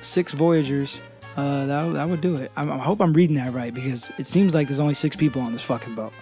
[0.00, 1.00] Six Voyagers.
[1.36, 2.50] Uh, that, that would do it.
[2.56, 5.40] I, I hope I'm reading that right because it seems like there's only six people
[5.40, 6.12] on this fucking boat,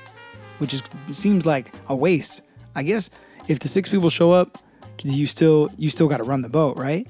[0.59, 2.43] which is seems like a waste.
[2.75, 3.09] I guess
[3.49, 4.59] if the six people show up,
[5.05, 7.07] you still you still got to run the boat, right?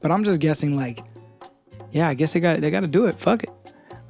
[0.00, 1.00] But I'm just guessing like
[1.90, 3.16] yeah, I guess they got they got to do it.
[3.16, 3.50] Fuck it.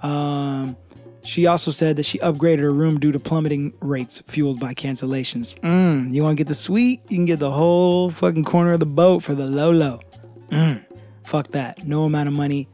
[0.03, 0.77] Um,
[1.23, 5.59] she also said that she upgraded her room due to plummeting rates fueled by cancellations.
[5.61, 7.03] Mm, you want to get the suite?
[7.09, 10.01] You can get the whole fucking corner of the boat for the low low.
[10.51, 10.85] Mm,
[11.25, 11.87] fuck that.
[11.87, 12.69] No amount of money,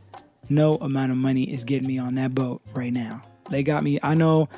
[0.48, 3.22] no amount of money is getting me on that boat right now.
[3.50, 3.98] They got me.
[4.02, 4.48] I know,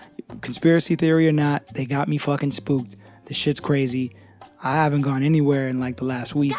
[0.40, 2.96] conspiracy theory or not, they got me fucking spooked.
[3.24, 4.14] The shit's crazy.
[4.62, 6.54] I haven't gone anywhere in like the last week.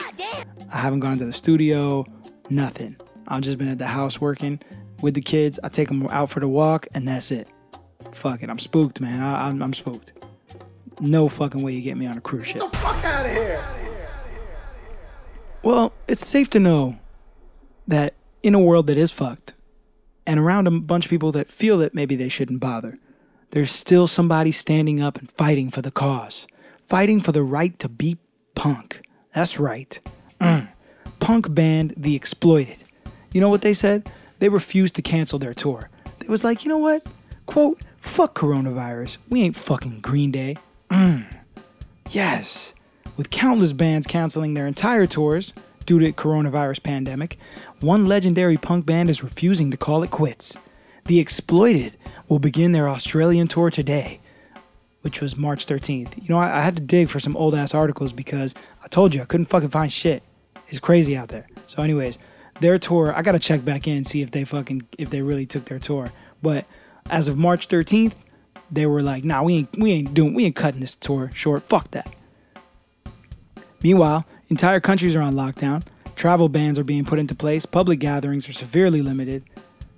[0.71, 2.05] I haven't gone to the studio.
[2.49, 2.95] Nothing.
[3.27, 4.61] I've just been at the house working
[5.01, 5.59] with the kids.
[5.63, 7.47] I take them out for the walk, and that's it.
[8.11, 8.49] Fuck it.
[8.49, 9.21] I'm spooked, man.
[9.21, 10.13] I, I'm, I'm spooked.
[10.99, 12.61] No fucking way you get me on a cruise ship.
[12.61, 13.63] Get the fuck out of here.
[15.63, 16.97] Well, it's safe to know
[17.87, 19.53] that in a world that is fucked,
[20.25, 22.99] and around a bunch of people that feel that maybe they shouldn't bother,
[23.51, 26.47] there's still somebody standing up and fighting for the cause,
[26.87, 28.17] fighting for the right to be
[28.55, 29.01] punk.
[29.35, 29.99] That's right.
[30.39, 30.69] Mm.
[31.19, 32.77] Punk band The Exploited.
[33.33, 34.09] You know what they said?
[34.39, 35.89] They refused to cancel their tour.
[36.19, 37.05] They was like, you know what?
[37.45, 39.17] Quote, fuck coronavirus.
[39.29, 40.55] We ain't fucking Green Day.
[40.89, 41.25] Mm.
[42.09, 42.73] Yes.
[43.17, 45.53] With countless bands canceling their entire tours
[45.85, 47.37] due to coronavirus pandemic,
[47.81, 50.55] one legendary punk band is refusing to call it quits.
[51.05, 51.97] The Exploited
[52.29, 54.19] will begin their Australian tour today,
[55.07, 56.17] which was March 13th.
[56.17, 59.15] You know, I, I had to dig for some old ass articles because I told
[59.15, 60.21] you I couldn't fucking find shit.
[60.67, 61.47] It's crazy out there.
[61.65, 62.19] So, anyways,
[62.59, 65.45] their tour, I gotta check back in and see if they fucking if they really
[65.45, 66.11] took their tour.
[66.43, 66.65] But
[67.09, 68.15] as of March 13th,
[68.69, 71.63] they were like, nah, we ain't we ain't doing we ain't cutting this tour short.
[71.63, 72.13] Fuck that.
[73.81, 75.83] Meanwhile, entire countries are on lockdown.
[76.17, 77.65] Travel bans are being put into place.
[77.65, 79.45] Public gatherings are severely limited.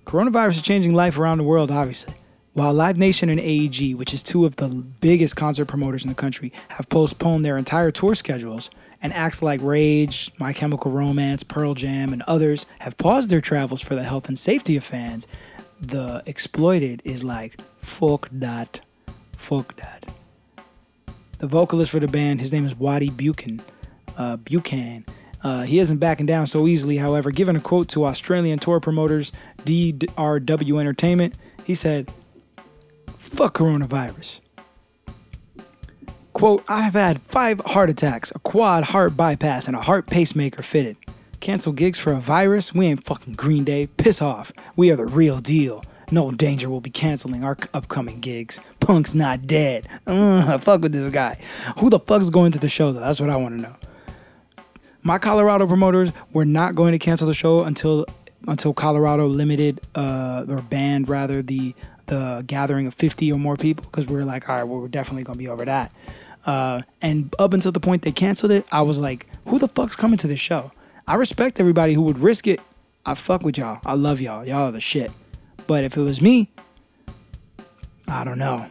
[0.05, 2.13] Coronavirus is changing life around the world, obviously.
[2.59, 6.13] While Live Nation and AEG, which is two of the biggest concert promoters in the
[6.13, 8.69] country, have postponed their entire tour schedules,
[9.01, 13.79] and acts like Rage, My Chemical Romance, Pearl Jam, and others have paused their travels
[13.79, 15.25] for the health and safety of fans,
[15.79, 18.81] the Exploited is like, fuck that.
[19.37, 20.05] Fuck that.
[21.37, 23.61] The vocalist for the band, his name is Wattie Buchan.
[24.17, 25.05] Uh, Buchan.
[25.41, 29.31] Uh, he isn't backing down so easily, however, given a quote to Australian tour promoters
[29.63, 32.11] DRW Entertainment, he said,
[33.29, 34.41] Fuck coronavirus.
[36.33, 40.61] Quote, I have had five heart attacks, a quad heart bypass, and a heart pacemaker
[40.61, 40.97] fitted.
[41.39, 42.73] Cancel gigs for a virus?
[42.73, 43.87] We ain't fucking Green Day.
[43.87, 44.51] Piss off.
[44.75, 45.83] We are the real deal.
[46.11, 48.59] No danger will be canceling our upcoming gigs.
[48.79, 49.87] Punk's not dead.
[50.07, 51.39] Ugh, fuck with this guy.
[51.79, 53.01] Who the fuck's going to the show though?
[53.01, 53.75] That's what I want to know.
[55.03, 58.05] My Colorado promoters were not going to cancel the show until
[58.47, 61.75] until Colorado limited uh, or banned rather the
[62.09, 64.87] the gathering of 50 or more people because we were like, all right, well, we're
[64.87, 65.93] definitely gonna be over that.
[66.45, 69.95] Uh, and up until the point they canceled it, I was like, who the fuck's
[69.95, 70.71] coming to this show?
[71.07, 72.59] I respect everybody who would risk it.
[73.05, 73.79] I fuck with y'all.
[73.85, 74.45] I love y'all.
[74.45, 75.11] Y'all are the shit.
[75.67, 76.49] But if it was me,
[78.07, 78.65] I don't know.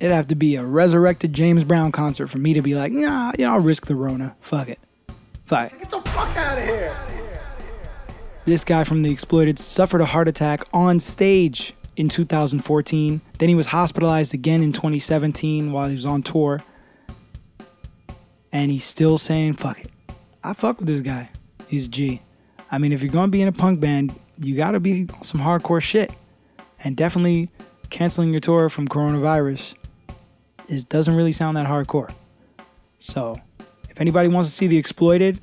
[0.00, 3.32] It'd have to be a resurrected James Brown concert for me to be like, nah,
[3.38, 4.34] you know, I'll risk the Rona.
[4.40, 4.78] Fuck it.
[5.46, 5.78] Fuck it.
[5.78, 6.96] Get the fuck out of here.
[8.46, 13.20] This guy from The Exploited suffered a heart attack on stage in 2014.
[13.38, 16.62] Then he was hospitalized again in 2017 while he was on tour.
[18.50, 19.90] And he's still saying, fuck it.
[20.42, 21.28] I fuck with this guy.
[21.68, 22.22] He's G.
[22.72, 25.08] I mean, if you're going to be in a punk band, you got to be
[25.20, 26.10] some hardcore shit.
[26.82, 27.50] And definitely
[27.90, 29.74] canceling your tour from coronavirus
[30.68, 32.10] is doesn't really sound that hardcore.
[32.98, 33.38] So,
[33.90, 35.40] if anybody wants to see The Exploited,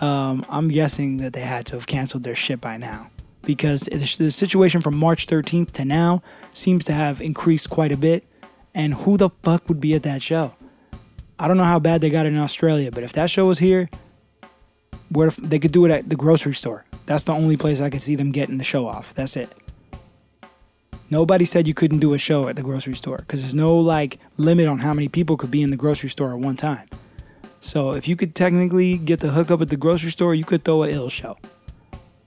[0.00, 3.10] um, I'm guessing that they had to have canceled their shit by now
[3.44, 8.24] because the situation from March 13th to now seems to have increased quite a bit.
[8.74, 10.54] And who the fuck would be at that show?
[11.38, 13.58] I don't know how bad they got it in Australia, but if that show was
[13.58, 13.88] here,
[15.10, 16.84] where they could do it at the grocery store.
[17.06, 19.14] That's the only place I could see them getting the show off.
[19.14, 19.48] That's it.
[21.10, 24.18] Nobody said you couldn't do a show at the grocery store because there's no like
[24.36, 26.88] limit on how many people could be in the grocery store at one time.
[27.60, 30.82] So if you could technically get the hookup at the grocery store, you could throw
[30.82, 31.38] a ill show.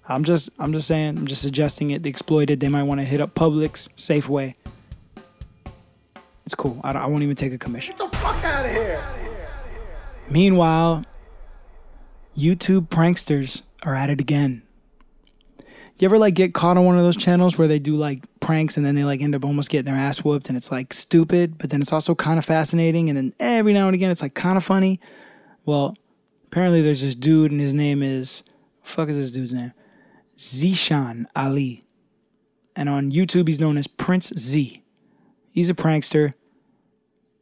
[0.07, 2.03] I'm just I'm just saying, I'm just suggesting it.
[2.03, 4.55] The exploited, they might want to hit up Publix, Safeway.
[6.45, 6.79] It's cool.
[6.83, 7.95] I, don't- I won't even take a commission.
[7.97, 9.03] Get the fuck out of here.
[10.29, 11.03] Meanwhile,
[12.37, 14.61] YouTube pranksters are at it again.
[15.99, 18.77] You ever like get caught on one of those channels where they do like pranks
[18.77, 21.57] and then they like end up almost getting their ass whooped and it's like stupid,
[21.57, 24.35] but then it's also kind of fascinating and then every now and again it's like
[24.35, 24.99] kind of funny.
[25.65, 25.97] Well,
[26.45, 28.43] apparently there's this dude and his name is
[28.83, 29.73] fuck is this dude's name?
[30.37, 31.83] Zishan Ali.
[32.75, 34.83] And on YouTube he's known as Prince Z.
[35.51, 36.33] He's a prankster.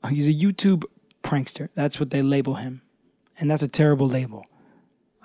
[0.09, 0.83] He's a YouTube
[1.23, 1.69] prankster.
[1.75, 2.81] That's what they label him.
[3.39, 4.45] And that's a terrible label.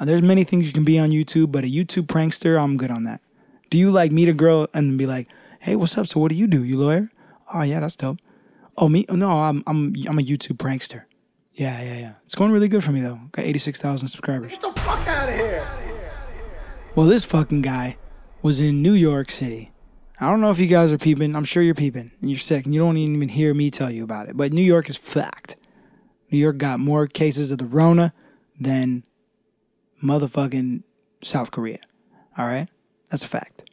[0.00, 3.04] There's many things you can be on YouTube, but a YouTube prankster, I'm good on
[3.04, 3.20] that.
[3.68, 5.28] Do you like meet a girl and be like,
[5.61, 6.06] "Hey, what's up?
[6.06, 6.64] So what do you do?
[6.64, 7.11] You lawyer?
[7.52, 8.18] Oh yeah, that's dope.
[8.78, 9.04] Oh me?
[9.11, 11.04] Oh, no, I'm I'm I'm a YouTube prankster.
[11.52, 12.12] Yeah, yeah, yeah.
[12.24, 13.20] It's going really good for me though.
[13.33, 14.52] Got 86,000 subscribers.
[14.52, 15.80] Get the fuck out of here.
[16.96, 17.96] Well, this fucking guy
[18.42, 19.70] was in New York City.
[20.20, 21.37] I don't know if you guys are peeping.
[21.37, 24.03] I'm sure you're peeping and you're sick and you don't even hear me tell you
[24.03, 24.37] about it.
[24.37, 25.55] But New York is fact.
[26.33, 28.12] New York got more cases of the Rona
[28.59, 29.05] than
[30.03, 30.83] motherfucking
[31.22, 31.79] South Korea.
[32.37, 32.68] All right?
[33.09, 33.70] That's a fact.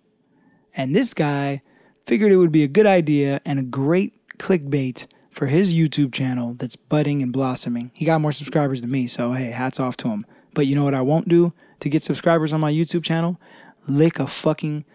[0.75, 1.63] And this guy
[2.06, 6.53] figured it would be a good idea and a great clickbait for his YouTube channel
[6.53, 7.89] that's budding and blossoming.
[7.95, 10.25] He got more subscribers than me, so hey, hats off to him.
[10.58, 13.39] But you know what I won't do to get subscribers on my YouTube channel?
[13.88, 14.86] Lick a fucking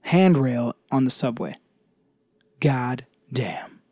[0.00, 1.56] handrail on the subway.
[2.60, 3.82] God damn.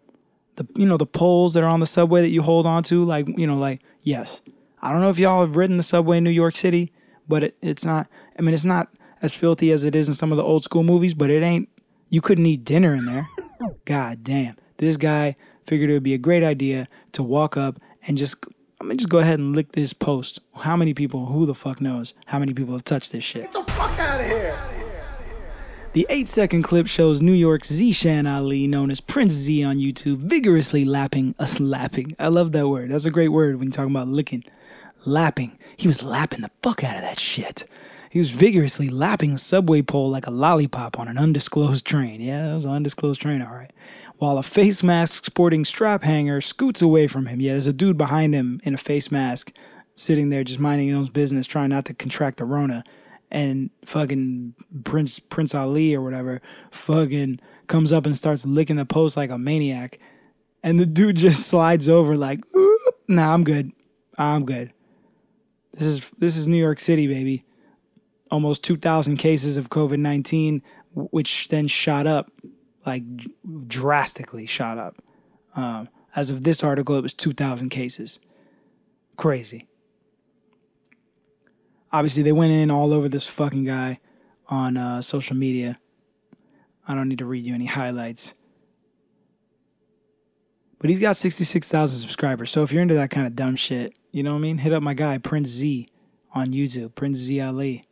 [0.56, 3.04] The you know the poles that are on the subway that you hold on to,
[3.04, 4.40] like you know, like yes.
[4.80, 6.90] I don't know if y'all have ridden the subway in New York City,
[7.28, 8.08] but it, it's not.
[8.38, 8.88] I mean, it's not
[9.20, 11.68] as filthy as it is in some of the old school movies, but it ain't.
[12.08, 13.28] You couldn't eat dinner in there.
[13.84, 14.56] God damn.
[14.78, 18.42] This guy figured it would be a great idea to walk up and just.
[18.80, 20.38] I mean, just go ahead and lick this post.
[20.58, 21.26] How many people?
[21.26, 22.14] Who the fuck knows?
[22.26, 23.44] How many people have touched this shit?
[23.44, 24.58] Get the fuck out of here.
[25.94, 30.18] The eight second clip shows New York's Zishan Ali, known as Prince Z on YouTube,
[30.18, 32.14] vigorously lapping a slapping.
[32.18, 32.90] I love that word.
[32.90, 34.44] That's a great word when you're talking about licking.
[35.06, 35.58] Lapping.
[35.76, 37.64] He was lapping the fuck out of that shit.
[38.10, 42.20] He was vigorously lapping a subway pole like a lollipop on an undisclosed train.
[42.20, 43.72] Yeah, that was an undisclosed train, all right.
[44.18, 47.40] While a face mask sporting strap hanger scoots away from him.
[47.40, 49.52] Yeah, there's a dude behind him in a face mask
[49.98, 52.84] sitting there just minding his own business, trying not to contract the Rona
[53.30, 59.16] and fucking Prince Prince Ali or whatever fucking comes up and starts licking the post
[59.16, 59.98] like a maniac.
[60.62, 63.72] And the dude just slides over like, "Oop, nah, I'm good.
[64.16, 64.72] I'm good.
[65.72, 67.44] This is this is New York City, baby.
[68.30, 70.62] Almost 2,000 cases of COVID 19,
[70.94, 72.30] which then shot up,
[72.84, 73.02] like
[73.66, 74.96] drastically shot up.
[75.56, 78.20] Um, as of this article, it was 2,000 cases.
[79.16, 79.67] Crazy
[81.92, 84.00] obviously they went in all over this fucking guy
[84.48, 85.78] on uh, social media.
[86.86, 88.34] I don't need to read you any highlights.
[90.78, 92.50] But he's got 66,000 subscribers.
[92.50, 94.58] So if you're into that kind of dumb shit, you know what I mean?
[94.58, 95.88] Hit up my guy, Prince Z,
[96.32, 97.84] on YouTube, Prince Z Ali.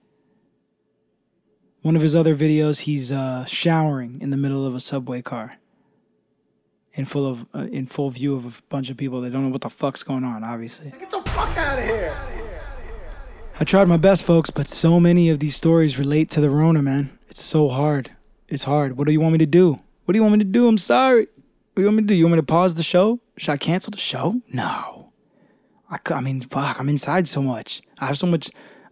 [1.82, 5.56] One of his other videos, he's uh, showering in the middle of a subway car.
[6.94, 9.50] In full of, uh, in full view of a bunch of people that don't know
[9.50, 10.42] what the fuck's going on.
[10.42, 12.35] Obviously, Get the fuck out of here.
[13.58, 16.82] I tried my best, folks, but so many of these stories relate to the Rona,
[16.82, 17.18] man.
[17.28, 18.10] It's so hard.
[18.48, 18.98] It's hard.
[18.98, 19.80] What do you want me to do?
[20.04, 20.68] What do you want me to do?
[20.68, 21.22] I'm sorry.
[21.22, 22.14] What do you want me to do?
[22.14, 23.18] You want me to pause the show?
[23.38, 24.42] Should I cancel the show?
[24.52, 25.10] No.
[25.90, 26.78] I, I mean, fuck.
[26.78, 27.80] I'm inside so much.
[27.98, 28.50] I have so much.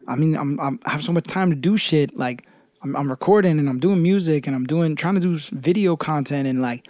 [0.08, 2.16] I mean, I'm, I'm I have so much time to do shit.
[2.16, 2.46] Like,
[2.82, 6.48] I'm, I'm recording and I'm doing music and I'm doing trying to do video content
[6.48, 6.88] and like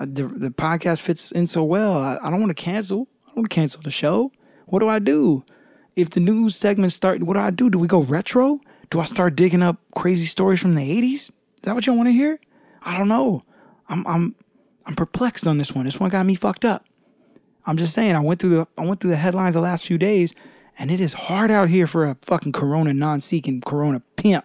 [0.00, 1.96] uh, the the podcast fits in so well.
[1.96, 3.06] I, I don't want to cancel.
[3.22, 4.32] I don't want to cancel the show.
[4.66, 5.44] What do I do?
[5.96, 7.70] If the news segments start, what do I do?
[7.70, 8.60] Do we go retro?
[8.90, 11.12] Do I start digging up crazy stories from the 80s?
[11.12, 12.38] Is that what y'all want to hear?
[12.82, 13.44] I don't know.
[13.88, 14.34] I'm I'm
[14.86, 15.84] I'm perplexed on this one.
[15.84, 16.84] This one got me fucked up.
[17.66, 18.14] I'm just saying.
[18.14, 20.34] I went through the I went through the headlines the last few days,
[20.78, 24.44] and it is hard out here for a fucking Corona non-seeking Corona pimp.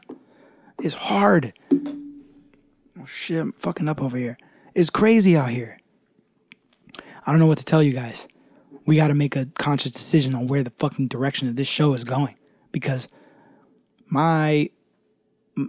[0.79, 1.53] It's hard.
[1.73, 4.37] Oh shit, I'm fucking up over here.
[4.73, 5.79] It's crazy out here.
[7.25, 8.27] I don't know what to tell you guys
[8.89, 11.93] we got to make a conscious decision on where the fucking direction of this show
[11.93, 12.35] is going
[12.71, 13.07] because
[14.07, 14.67] my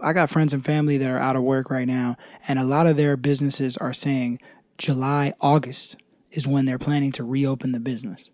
[0.01, 2.15] I got friends and family that are out of work right now
[2.47, 4.39] and a lot of their businesses are saying
[4.79, 5.97] July August
[6.31, 8.31] is when they're planning to reopen the business.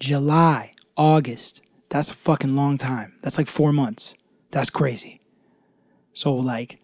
[0.00, 1.60] July, August.
[1.90, 3.18] That's a fucking long time.
[3.20, 4.14] That's like 4 months.
[4.50, 5.20] That's crazy.
[6.14, 6.80] So like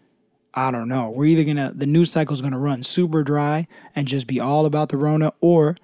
[0.53, 1.09] I don't know.
[1.09, 4.39] We're either going to the news cycle's going to run super dry and just be
[4.39, 5.77] all about the rona or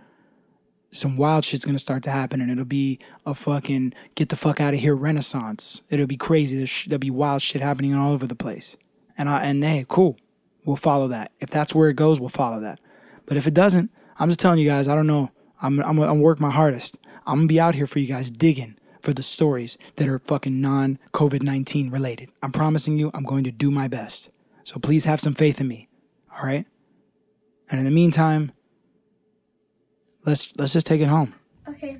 [0.95, 4.59] some wild shit's gonna start to happen, and it'll be a fucking get the fuck
[4.59, 5.81] out of here renaissance.
[5.89, 6.57] It'll be crazy.
[6.57, 8.77] There's, sh- there'll be wild shit happening all over the place.
[9.17, 10.17] And I and hey, cool,
[10.65, 11.31] we'll follow that.
[11.39, 12.79] If that's where it goes, we'll follow that.
[13.25, 15.31] But if it doesn't, I'm just telling you guys, I don't know.
[15.61, 16.97] I'm I'm I'm work my hardest.
[17.27, 20.59] I'm gonna be out here for you guys digging for the stories that are fucking
[20.59, 22.29] non COVID 19 related.
[22.41, 24.29] I'm promising you, I'm going to do my best.
[24.63, 25.87] So please have some faith in me.
[26.35, 26.65] All right.
[27.69, 28.51] And in the meantime,
[30.25, 31.33] let's let's just take it home.
[31.67, 31.97] Okay,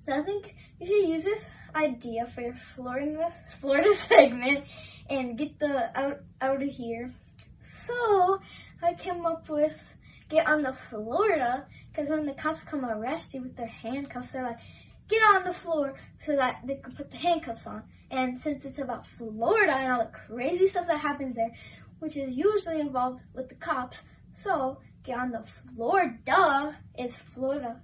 [0.00, 4.64] so I think you should use this idea for your Florida Florida segment
[5.08, 7.12] and get the out out of here.
[7.60, 8.40] So
[8.82, 9.94] I came up with
[10.28, 14.42] get on the Florida because when the cops come arrest you with their handcuffs, they're
[14.42, 14.60] like,
[15.08, 17.82] get on the floor so that they can put the handcuffs on.
[18.10, 21.52] And since it's about Florida and all the crazy stuff that happens there,
[21.98, 24.02] which is usually involved with the cops,
[24.34, 27.80] so get on the floor, duh, is Florida.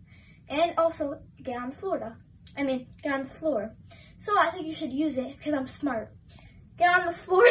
[0.49, 2.17] And also get on Florida.
[2.57, 3.75] I mean, get on the floor.
[4.19, 6.11] So I think you should use it because I'm smart.
[6.77, 7.45] Get on the floor.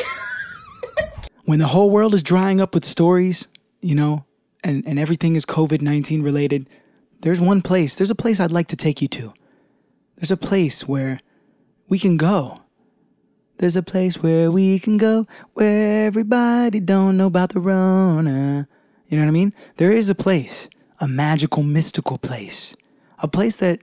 [1.45, 3.47] when the whole world is drying up with stories,
[3.82, 4.26] you know,
[4.63, 6.68] and, and everything is COVID 19 related,
[7.22, 9.34] there's one place, there's a place I'd like to take you to.
[10.18, 11.20] There's a place where
[11.88, 12.61] we can go.
[13.59, 18.68] There's a place where we can go where everybody don't know about the Rona.
[19.08, 19.53] You know what I mean?
[19.78, 22.76] There is a place, a magical, mystical place,
[23.20, 23.80] a place that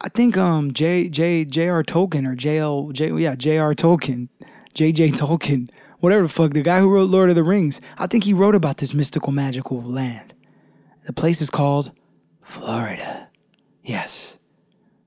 [0.00, 3.74] I think um J J J R Tolkien or J L J yeah J R
[3.74, 4.28] Tolkien,
[4.72, 7.80] J J Tolkien, whatever the fuck the guy who wrote Lord of the Rings.
[7.98, 10.34] I think he wrote about this mystical, magical land.
[11.06, 11.92] The place is called
[12.42, 13.28] Florida.
[13.82, 14.38] Yes.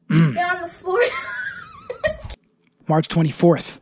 [0.09, 0.99] get on the floor.
[2.87, 3.79] March 24th.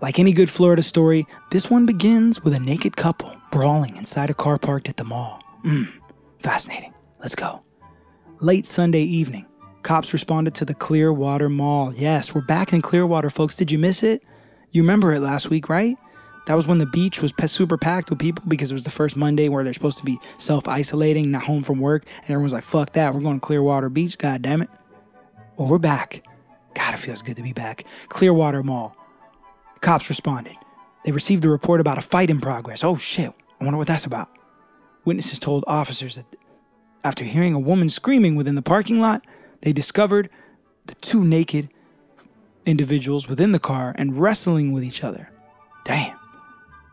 [0.00, 4.34] Like any good Florida story, this one begins with a naked couple brawling inside a
[4.34, 5.42] car parked at the mall.
[5.64, 5.90] Mmm,
[6.40, 6.92] fascinating.
[7.20, 7.62] Let's go.
[8.40, 9.46] Late Sunday evening,
[9.82, 11.92] cops responded to the Clearwater Mall.
[11.94, 13.54] Yes, we're back in Clearwater, folks.
[13.54, 14.22] Did you miss it?
[14.72, 15.96] You remember it last week, right?
[16.46, 19.16] That was when the beach was super packed with people because it was the first
[19.16, 22.04] Monday where they're supposed to be self isolating, not home from work.
[22.22, 24.68] And everyone's like, fuck that, we're going to Clearwater Beach, god damn it.
[25.56, 26.22] Well, we're back.
[26.74, 27.84] God, it feels good to be back.
[28.08, 28.96] Clearwater Mall.
[29.84, 30.56] Cops responded.
[31.04, 32.82] They received a report about a fight in progress.
[32.82, 33.30] Oh shit,
[33.60, 34.30] I wonder what that's about.
[35.04, 36.24] Witnesses told officers that
[37.04, 39.22] after hearing a woman screaming within the parking lot,
[39.60, 40.30] they discovered
[40.86, 41.68] the two naked
[42.64, 45.30] individuals within the car and wrestling with each other.
[45.84, 46.18] Damn.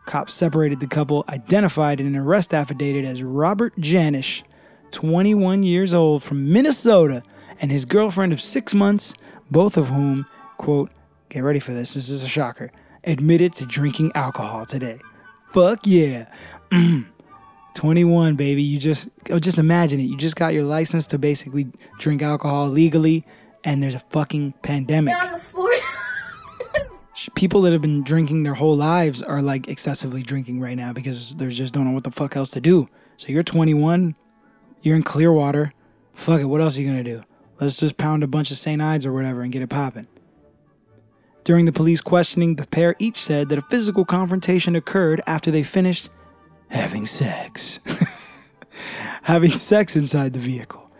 [0.04, 4.42] Cops separated the couple, identified in an arrest affidavit as Robert Janish,
[4.90, 7.22] 21 years old from Minnesota,
[7.58, 9.14] and his girlfriend of six months,
[9.50, 10.26] both of whom,
[10.58, 10.90] quote,
[11.30, 12.70] get ready for this, this is a shocker,
[13.04, 15.00] admitted to drinking alcohol today.
[15.52, 16.26] Fuck yeah.
[16.70, 17.06] Mm.
[17.74, 18.62] 21, baby.
[18.62, 20.04] You just oh, just imagine it.
[20.04, 21.66] You just got your license to basically
[21.98, 23.24] drink alcohol legally,
[23.64, 25.14] and there's a fucking pandemic.
[25.14, 25.70] get on the floor.
[27.14, 30.92] Sh- People that have been drinking their whole lives are like excessively drinking right now
[30.92, 32.88] because they just don't know what the fuck else to do.
[33.16, 34.16] So you're 21,
[34.82, 35.72] you're in Clearwater.
[36.14, 37.22] Fuck it, what else are you gonna do?
[37.60, 38.82] Let's just pound a bunch of St.
[38.82, 40.08] Ides or whatever and get it popping.
[41.44, 45.64] During the police questioning, the pair each said that a physical confrontation occurred after they
[45.64, 46.08] finished
[46.70, 47.80] having sex.
[49.22, 50.90] having sex inside the vehicle.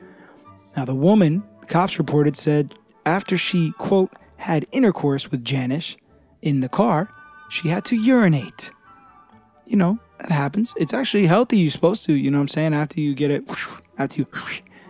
[0.77, 2.75] Now, the woman, cops reported, said
[3.07, 5.97] after she, quote, had intercourse with Janish
[6.41, 7.09] in the car,
[7.49, 8.73] she had to urinate.
[9.67, 10.75] You know, that happens.
[10.77, 11.59] It's actually healthy.
[11.59, 12.75] You're supposed to, you know what I'm saying?
[12.75, 13.49] After you get it,
[13.99, 14.27] after you,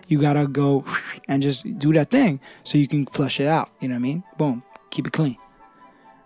[0.09, 0.85] you gotta go
[1.29, 3.71] and just do that thing so you can flush it out.
[3.81, 4.25] You know what I mean?
[4.39, 5.37] Boom, keep it clean.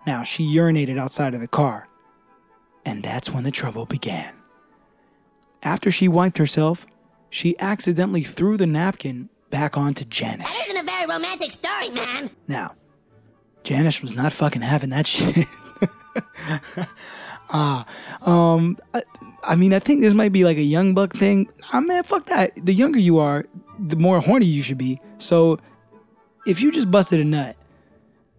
[0.06, 1.88] Now, she urinated outside of the car.
[2.84, 4.34] And that's when the trouble began.
[5.62, 6.86] After she wiped herself,
[7.30, 10.44] she accidentally threw the napkin back onto Janish.
[10.44, 12.30] That isn't a very romantic story, man.
[12.46, 12.74] Now,
[13.64, 15.46] Janish was not fucking having that shit.
[17.48, 17.86] Ah,
[18.22, 19.02] um, I,
[19.44, 21.48] I mean, I think this might be like a young buck thing.
[21.72, 22.52] Ah, man, fuck that.
[22.56, 23.46] The younger you are,
[23.78, 25.00] the more horny you should be.
[25.18, 25.58] So,
[26.46, 27.56] if you just busted a nut,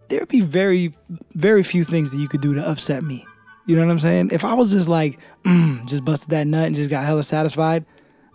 [0.08, 0.92] there'd be very,
[1.34, 3.26] very few things that you could do to upset me.
[3.66, 4.30] You know what I'm saying?
[4.32, 7.84] If I was just like, mm, just busted that nut and just got hella satisfied,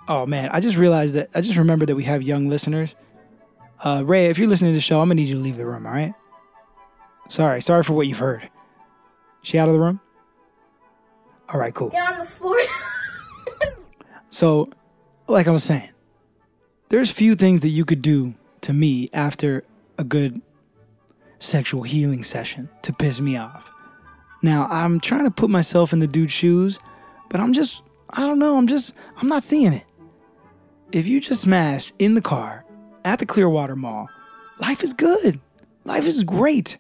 [0.08, 2.96] oh man, I just realized that, I just remembered that we have young listeners.
[3.84, 5.66] Uh, Ray, if you're listening to the show, I'm gonna need you to leave the
[5.66, 6.14] room, all right?
[7.30, 8.50] Sorry, sorry for what you've heard.
[9.42, 10.00] She out of the room?
[11.50, 11.90] All right, cool.
[11.90, 12.58] Get on the floor.
[14.30, 14.70] So,
[15.28, 15.92] like I was saying,
[16.90, 19.64] there's few things that you could do to me after
[20.00, 20.42] a good
[21.44, 23.70] sexual healing session to piss me off.
[24.42, 26.80] Now, I'm trying to put myself in the dude's shoes,
[27.30, 29.86] but I'm just, I don't know, I'm just, I'm not seeing it.
[30.92, 32.66] If you just smashed in the car
[33.06, 34.10] at the Clearwater Mall,
[34.60, 35.40] life is good.
[35.86, 36.78] Life is great.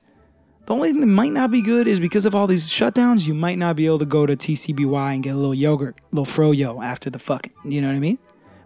[0.66, 3.34] The only thing that might not be good is because of all these shutdowns, you
[3.34, 6.32] might not be able to go to TCBY and get a little yogurt, a little
[6.32, 8.18] froyo after the fucking, you know what I mean?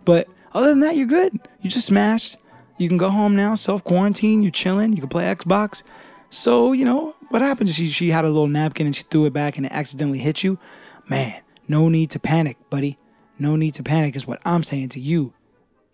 [0.06, 1.40] But other than that, you're good.
[1.62, 2.38] You just smashed.
[2.78, 4.44] You can go home now, self quarantine.
[4.44, 4.94] You're chilling.
[4.94, 5.84] You can play Xbox.
[6.30, 7.70] So you know what happened?
[7.70, 10.44] She she had a little napkin and she threw it back and it accidentally hit
[10.44, 10.60] you.
[11.08, 12.98] Man, no need to panic, buddy.
[13.40, 15.34] No need to panic is what I'm saying to you.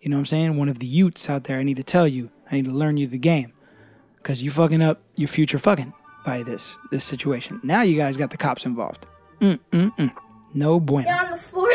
[0.00, 0.56] You know what I'm saying?
[0.56, 1.58] One of the Utes out there.
[1.58, 2.30] I need to tell you.
[2.50, 3.52] I need to learn you the game,
[4.22, 5.94] cause you fucking up your future fucking
[6.26, 7.60] by this this situation.
[7.62, 9.06] Now you guys got the cops involved.
[9.40, 10.12] Mm mm mm.
[10.52, 11.08] No bueno.
[11.08, 11.70] You're on the floor.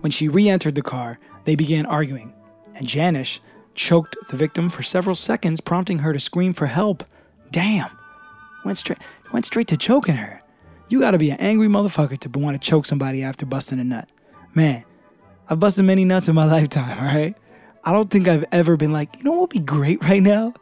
[0.00, 2.34] When she re entered the car, they began arguing,
[2.74, 3.40] and Janish
[3.74, 7.04] choked the victim for several seconds, prompting her to scream for help.
[7.50, 7.90] Damn.
[8.64, 8.98] Went straight
[9.32, 10.42] went straight to choking her.
[10.88, 14.08] You gotta be an angry motherfucker to want to choke somebody after busting a nut.
[14.54, 14.84] Man,
[15.48, 17.36] I've busted many nuts in my lifetime, alright?
[17.84, 20.52] I don't think I've ever been like, you know what would be great right now?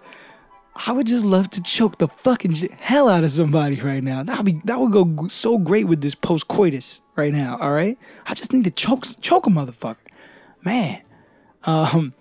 [0.86, 4.22] I would just love to choke the fucking hell out of somebody right now.
[4.22, 7.58] That would be that would go so great with this post coitus right now.
[7.60, 9.98] All right, I just need to choke choke a motherfucker,
[10.62, 11.02] man.
[11.64, 12.14] Um,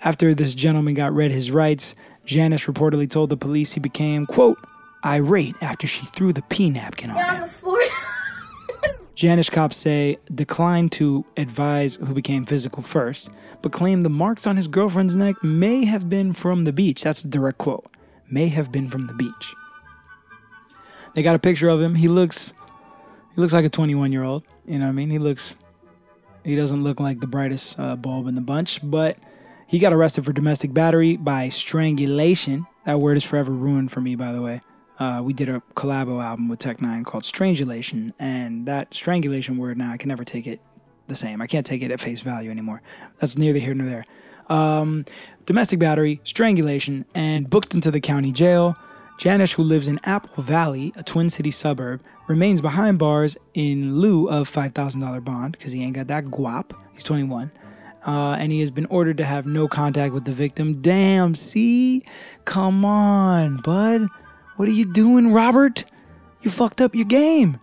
[0.00, 1.94] after this gentleman got read his rights,
[2.26, 4.58] Janish reportedly told the police he became quote
[5.04, 7.34] irate after she threw the pee napkin on You're him.
[7.34, 7.78] on the floor.
[9.14, 13.30] Janish cops say declined to advise who became physical first,
[13.62, 17.02] but claimed the marks on his girlfriend's neck may have been from the beach.
[17.02, 17.86] That's a direct quote.
[18.30, 19.54] May have been from the beach.
[21.14, 21.96] They got a picture of him.
[21.96, 22.52] He looks
[23.34, 24.44] he looks like a 21 year old.
[24.66, 25.10] You know what I mean?
[25.10, 25.56] He looks
[26.44, 29.18] he doesn't look like the brightest uh, bulb in the bunch, but
[29.68, 32.66] he got arrested for domestic battery by strangulation.
[32.86, 34.62] That word is forever ruined for me, by the way.
[34.98, 39.76] Uh, we did a collabo album with Tech N9ne called Strangulation, and that strangulation word
[39.76, 40.60] now I can never take it
[41.06, 41.42] the same.
[41.42, 42.80] I can't take it at face value anymore.
[43.18, 44.04] That's neither here nor there.
[44.48, 45.04] Um,
[45.44, 48.74] domestic battery, strangulation, and booked into the county jail.
[49.18, 54.28] Janish, who lives in Apple Valley, a Twin City suburb, remains behind bars in lieu
[54.30, 56.72] of $5,000 bond because he ain't got that guap.
[56.94, 57.52] He's 21.
[58.06, 60.80] Uh, and he has been ordered to have no contact with the victim.
[60.80, 62.04] Damn, see?
[62.44, 64.08] Come on, bud.
[64.56, 65.84] What are you doing, Robert?
[66.42, 67.60] You fucked up your game.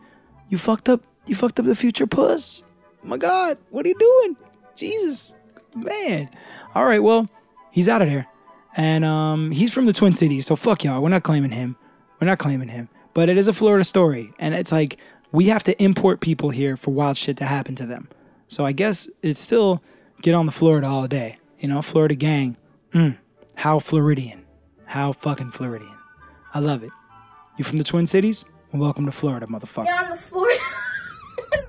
[0.50, 1.02] You fucked up.
[1.28, 2.64] You fucked up the future puss.
[3.02, 4.38] My God, what are you doing?
[4.76, 5.36] Jesus,
[5.76, 6.30] man.
[6.74, 7.30] All right, well,
[7.72, 8.28] he's out of there,
[8.76, 11.02] and um, he's from the Twin Cities, so fuck y'all.
[11.02, 11.78] We're not claiming him.
[12.20, 12.90] We're not claiming him.
[13.14, 14.98] But it is a Florida story, and it's like
[15.32, 18.10] we have to import people here for wild shit to happen to them.
[18.48, 19.82] So I guess it's still
[20.22, 21.38] get on the Florida all day.
[21.60, 22.58] You know, Florida gang.
[22.94, 23.18] Mm,
[23.56, 24.46] how Floridian.
[24.86, 25.98] How fucking Floridian.
[26.54, 26.92] I love it.
[27.58, 28.46] You from the Twin Cities?
[28.72, 29.86] Well, welcome to Florida, motherfucker.
[29.86, 30.48] You're on the floor.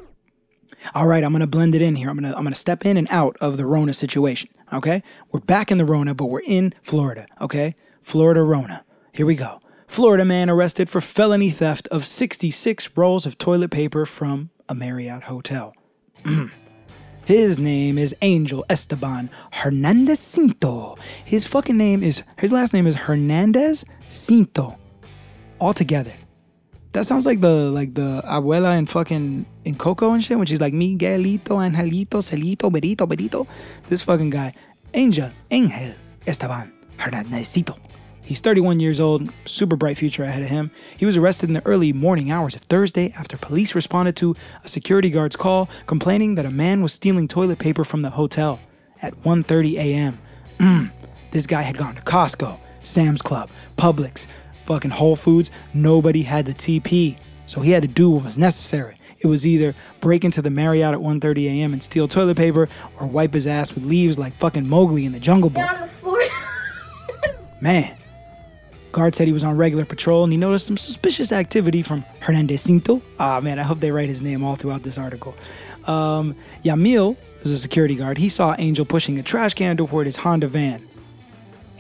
[0.95, 2.09] All right, I'm gonna blend it in here.
[2.09, 4.51] I'm gonna I'm gonna step in and out of the Rona situation.
[4.73, 7.27] Okay, we're back in the Rona, but we're in Florida.
[7.41, 8.85] Okay, Florida Rona.
[9.13, 9.61] Here we go.
[9.87, 15.25] Florida man arrested for felony theft of 66 rolls of toilet paper from a Marriott
[15.25, 15.75] hotel.
[17.27, 20.97] His name is Angel Esteban Hernandez Cinto.
[21.25, 24.79] His fucking name is his last name is Hernandez Cinto.
[25.59, 26.13] All together.
[26.93, 30.61] That sounds like the like the abuela in fucking in Coco and shit when she's
[30.61, 33.45] like Miguelito, Angelito, Celito, Berito, Berito.
[33.89, 34.55] This fucking guy,
[34.95, 35.95] Angel, Angel
[36.29, 37.86] Esteban Hernandez Hernandezito.
[38.27, 40.73] He's 31 years old, super bright future ahead of him.
[40.97, 44.69] He was arrested in the early morning hours of Thursday after police responded to a
[44.69, 48.59] security guard's call complaining that a man was stealing toilet paper from the hotel
[49.01, 50.19] at 1:30 a.m.
[50.59, 50.91] Mm,
[51.31, 54.27] this guy had gone to Costco, Sam's Club, Publix,
[54.65, 55.53] fucking Whole Foods.
[55.73, 57.17] Nobody had the TP,
[57.47, 58.99] so he had to do what was necessary.
[59.21, 61.73] It was either break into the Marriott at 1:30 a.m.
[61.73, 62.69] and steal toilet paper,
[62.99, 65.63] or wipe his ass with leaves like fucking Mowgli in the Jungle Book.
[65.63, 66.19] You're on the floor.
[67.61, 67.97] Man.
[68.93, 72.63] Guard said he was on regular patrol and he noticed some suspicious activity from Hernandez
[72.63, 73.03] Cinto.
[73.19, 75.35] Ah, man, I hope they write his name all throughout this article.
[75.85, 76.35] Um,
[76.65, 80.49] Yamil, who's a security guard, he saw Angel pushing a trash can toward his Honda
[80.49, 80.87] van.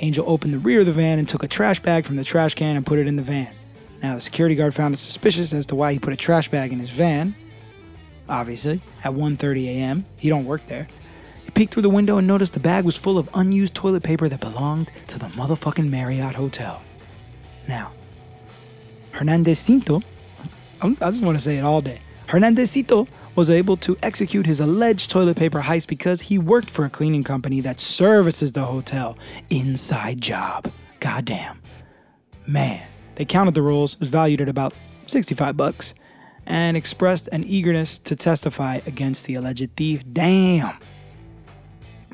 [0.00, 2.54] Angel opened the rear of the van and took a trash bag from the trash
[2.54, 3.48] can and put it in the van.
[4.02, 6.72] Now, the security guard found it suspicious as to why he put a trash bag
[6.72, 7.34] in his van.
[8.28, 10.88] Obviously, at 1:30 a.m., he don't work there.
[11.44, 14.28] He peeked through the window and noticed the bag was full of unused toilet paper
[14.28, 16.82] that belonged to the motherfucking Marriott Hotel.
[17.68, 17.92] Now,
[19.12, 20.02] Hernandezito,
[20.80, 22.00] I just want to say it all day.
[22.28, 26.90] Hernandezito was able to execute his alleged toilet paper heist because he worked for a
[26.90, 29.16] cleaning company that services the hotel.
[29.50, 30.72] Inside job.
[31.00, 31.60] Goddamn.
[32.46, 32.86] Man,
[33.16, 34.74] they counted the rolls, was valued at about
[35.06, 35.94] 65 bucks,
[36.46, 40.04] and expressed an eagerness to testify against the alleged thief.
[40.12, 40.76] Damn.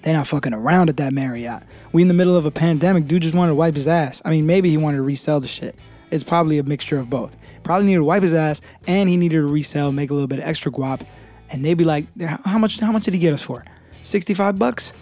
[0.02, 1.62] They're not fucking around at that Marriott.
[1.92, 3.06] We in the middle of a pandemic.
[3.06, 4.20] Dude just wanted to wipe his ass.
[4.24, 5.76] I mean, maybe he wanted to resell the shit.
[6.10, 7.36] It's probably a mixture of both.
[7.62, 10.40] Probably needed to wipe his ass and he needed to resell, make a little bit
[10.40, 11.06] of extra guap.
[11.50, 12.06] And they'd be like,
[12.44, 13.64] how much how much did he get us for?
[14.02, 14.92] 65 bucks?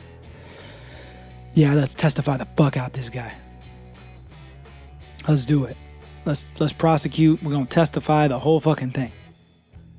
[1.55, 3.33] Yeah, let's testify the fuck out this guy.
[5.27, 5.77] Let's do it.
[6.25, 7.43] Let's let's prosecute.
[7.43, 9.13] We're gonna testify the whole fucking thing.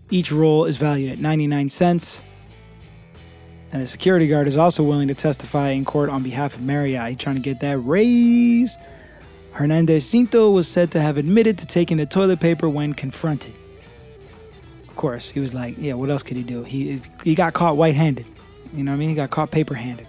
[0.10, 2.22] Each roll is valued at 99 cents.
[3.72, 7.10] And the security guard is also willing to testify in court on behalf of Marriott.
[7.10, 8.78] He's trying to get that raise.
[9.54, 13.54] Hernandez Cinto was said to have admitted to taking the toilet paper when confronted.
[14.90, 16.64] Of course, he was like, yeah, what else could he do?
[16.64, 18.26] He he got caught white-handed.
[18.74, 19.10] You know what I mean?
[19.10, 20.08] He got caught paper-handed.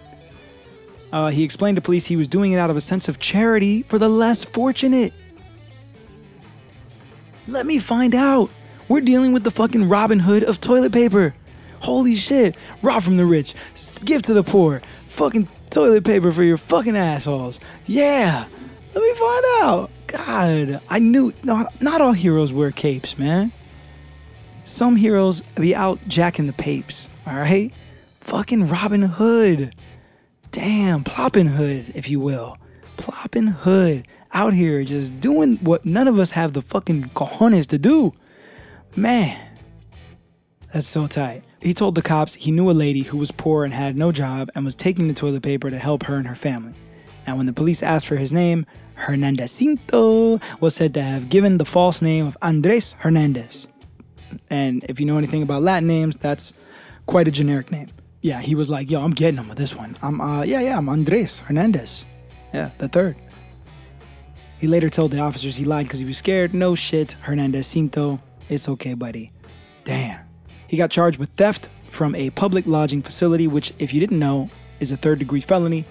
[1.13, 3.83] Uh, he explained to police he was doing it out of a sense of charity
[3.83, 5.13] for the less fortunate.
[7.47, 8.51] Let me find out.
[8.89, 11.35] We're dealing with the fucking Robin Hood of toilet paper.
[11.83, 12.57] Holy shit.
[12.81, 13.55] Rob from the rich,
[14.05, 14.83] give to the poor.
[15.09, 17.59] Fucking toilet paper for your fucking assholes.
[17.87, 18.47] Yeah.
[18.95, 19.91] Let me find out.
[20.07, 23.51] God, I knew not, not all heroes wear capes, man.
[24.65, 27.73] Some heroes be out jacking the papes, all right?
[28.21, 29.75] Fucking Robin Hood.
[30.53, 32.59] Damn, Ploppin' Hood, if you will.
[32.97, 37.79] Ploppin' Hood out here just doing what none of us have the fucking cojones to
[37.79, 38.13] do.
[38.95, 39.59] Man,
[40.73, 41.43] that's so tight.
[41.63, 44.51] He told the cops he knew a lady who was poor and had no job
[44.55, 46.75] and was taking the toilet paper to help her and her family.
[47.25, 48.67] Now, when the police asked for his name,
[48.99, 53.69] Hernandezito was said to have given the false name of Andres Hernandez.
[54.51, 56.53] And if you know anything about Latin names, that's
[57.07, 57.91] quite a generic name.
[58.23, 59.97] Yeah, he was like, yo, I'm getting him with this one.
[60.03, 62.07] I'm, uh, yeah, yeah, I'm Andres Hernandez.
[62.53, 63.17] Yeah, the third.
[64.59, 66.55] He later told the officers he lied because he was scared.
[66.55, 68.21] No shit, Hernandez Cinto.
[68.49, 69.33] It's okay, buddy.
[69.85, 70.22] Damn.
[70.73, 74.49] He got charged with theft from a public lodging facility, which, if you didn't know,
[74.81, 75.85] is a third degree felony.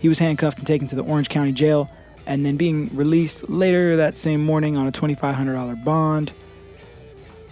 [0.00, 1.88] He was handcuffed and taken to the Orange County Jail,
[2.26, 6.32] and then being released later that same morning on a $2,500 bond.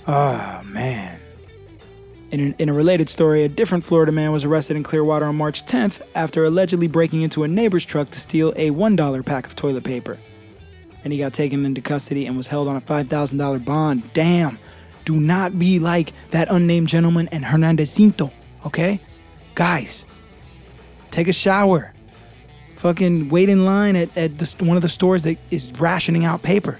[0.08, 1.20] Oh, man.
[2.32, 5.36] In, an, in a related story, a different Florida man was arrested in Clearwater on
[5.36, 9.54] March 10th after allegedly breaking into a neighbor's truck to steal a $1 pack of
[9.54, 10.18] toilet paper.
[11.04, 14.12] And he got taken into custody and was held on a $5,000 bond.
[14.14, 14.58] Damn.
[15.04, 18.32] Do not be like that unnamed gentleman and Hernandez Cinto,
[18.66, 19.00] okay?
[19.54, 20.06] Guys,
[21.10, 21.92] take a shower.
[22.76, 26.42] Fucking wait in line at, at the, one of the stores that is rationing out
[26.42, 26.78] paper.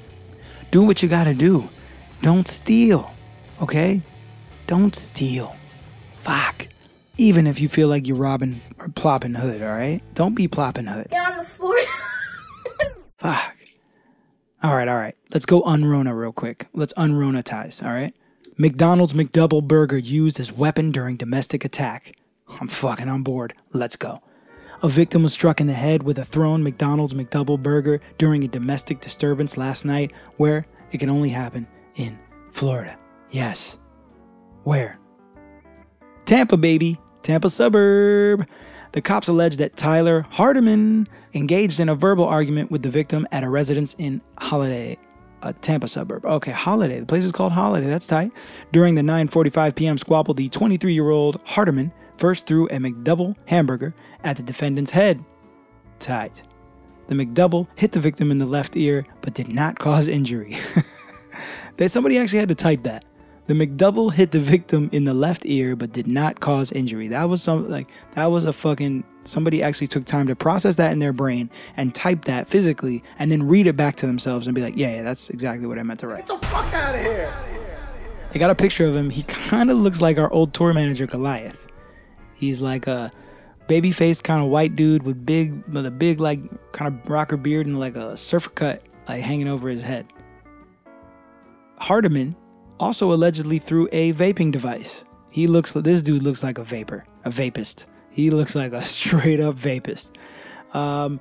[0.71, 1.69] Do what you gotta do.
[2.23, 3.13] Don't steal,
[3.61, 4.03] okay?
[4.67, 5.55] Don't steal.
[6.21, 6.67] Fuck.
[7.19, 10.01] Even if you feel like you're robbing or plopping hood, all right?
[10.15, 11.09] Don't be plopping hood.
[11.11, 11.77] Get on the floor.
[13.19, 13.57] Fuck.
[14.63, 15.17] All right, all right.
[15.33, 16.67] Let's go unrona real quick.
[16.73, 18.15] Let's unronatize, all right?
[18.57, 22.15] McDonald's McDouble burger used as weapon during domestic attack.
[22.61, 23.55] I'm fucking on board.
[23.73, 24.23] Let's go.
[24.83, 28.49] A victim was struck in the head with a thrown McDonald's McDouble burger during a
[28.49, 32.19] domestic disturbance last night, where it can only happen in
[32.53, 32.97] Florida.
[33.31, 33.79] Yes.
[34.63, 34.99] Where?
[36.25, 37.01] Tampa, baby.
[37.23, 38.47] Tampa suburb.
[38.93, 43.43] The cops allege that Tyler Hardiman engaged in a verbal argument with the victim at
[43.43, 44.99] a residence in Holiday,
[45.43, 46.27] a Tampa suburb.
[46.27, 47.01] Okay, Holiday.
[47.01, 47.87] The place is called Holiday.
[47.87, 48.33] That's tight.
[48.71, 49.97] During the 9:45 p.m.
[49.97, 55.25] squabble, the 23-year-old Hardiman first threw a McDouble hamburger at the defendant's head.
[55.99, 56.43] Tight.
[57.09, 60.57] The McDouble hit the victim in the left ear, but did not cause injury.
[61.79, 63.07] that somebody actually had to type that.
[63.53, 67.09] The McDouble hit the victim in the left ear but did not cause injury.
[67.09, 70.91] That was some like that was a fucking somebody actually took time to process that
[70.91, 74.55] in their brain and type that physically and then read it back to themselves and
[74.55, 76.27] be like, yeah, yeah, that's exactly what I meant to write.
[76.27, 77.31] Get the fuck out of here.
[78.31, 79.11] They got a picture of him.
[79.11, 81.67] He kind of looks like our old tour manager Goliath.
[82.35, 83.13] He's like a
[83.69, 86.41] baby-faced kind of white dude with big with a big like
[86.73, 90.07] kind of rocker beard and like a surfer cut like hanging over his head.
[91.77, 92.35] Hardiman
[92.83, 95.05] also allegedly threw a vaping device.
[95.31, 97.89] He looks this dude looks like a vapor, a vapist.
[98.11, 100.19] He looks like a straight up vapist.
[100.75, 101.21] Um,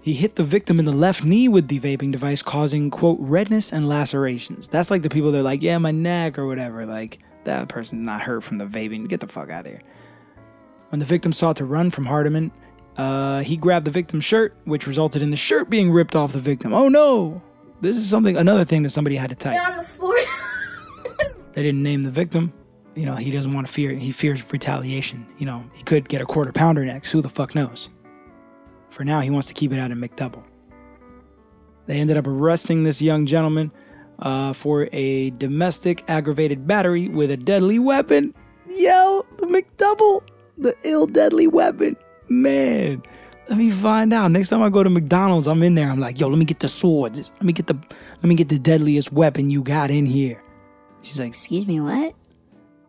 [0.00, 3.72] he hit the victim in the left knee with the vaping device, causing quote redness
[3.72, 4.68] and lacerations.
[4.68, 6.86] That's like the people that are like, yeah, my neck or whatever.
[6.86, 9.08] Like that person's not hurt from the vaping.
[9.08, 9.82] Get the fuck out of here.
[10.90, 12.52] When the victim sought to run from Hardiman,
[12.96, 16.38] uh, he grabbed the victim's shirt, which resulted in the shirt being ripped off the
[16.38, 16.72] victim.
[16.72, 17.42] Oh no!
[17.80, 19.60] This is something, another thing that somebody had to type.
[21.56, 22.52] They didn't name the victim.
[22.94, 25.26] You know, he doesn't want to fear, he fears retaliation.
[25.38, 27.12] You know, he could get a quarter pounder next.
[27.12, 27.88] Who the fuck knows?
[28.90, 30.44] For now, he wants to keep it out of McDouble.
[31.86, 33.72] They ended up arresting this young gentleman
[34.18, 38.34] uh, for a domestic aggravated battery with a deadly weapon.
[38.68, 40.28] Yo, the McDouble,
[40.58, 41.96] the ill deadly weapon.
[42.28, 43.02] Man,
[43.48, 44.30] let me find out.
[44.30, 45.88] Next time I go to McDonald's, I'm in there.
[45.88, 47.32] I'm like, yo, let me get the swords.
[47.36, 47.78] Let me get the
[48.16, 50.42] let me get the deadliest weapon you got in here.
[51.06, 52.14] She's like, Excuse me, what?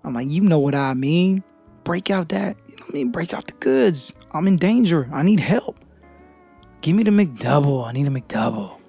[0.04, 1.44] I'm like, you know what I mean.
[1.84, 3.12] Break out that, you know what I mean?
[3.12, 4.12] Break out the goods.
[4.32, 5.08] I'm in danger.
[5.14, 5.80] I need help.
[6.82, 7.86] Give me the McDouble.
[7.86, 8.80] I need a McDouble.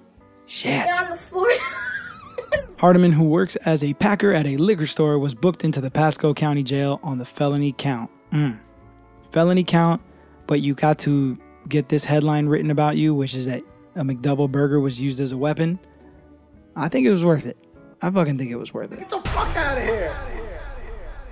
[0.47, 0.85] Shit.
[0.85, 1.47] Get on the floor.
[2.77, 6.33] Hardiman, who works as a packer at a liquor store, was booked into the Pasco
[6.33, 8.09] County Jail on the felony count.
[8.31, 8.59] Mm.
[9.31, 10.01] Felony count,
[10.47, 13.61] but you got to get this headline written about you, which is that
[13.95, 15.79] a McDouble burger was used as a weapon.
[16.75, 17.57] I think it was worth it.
[18.01, 18.99] I fucking think it was worth it.
[18.99, 20.15] Get the fuck out of here.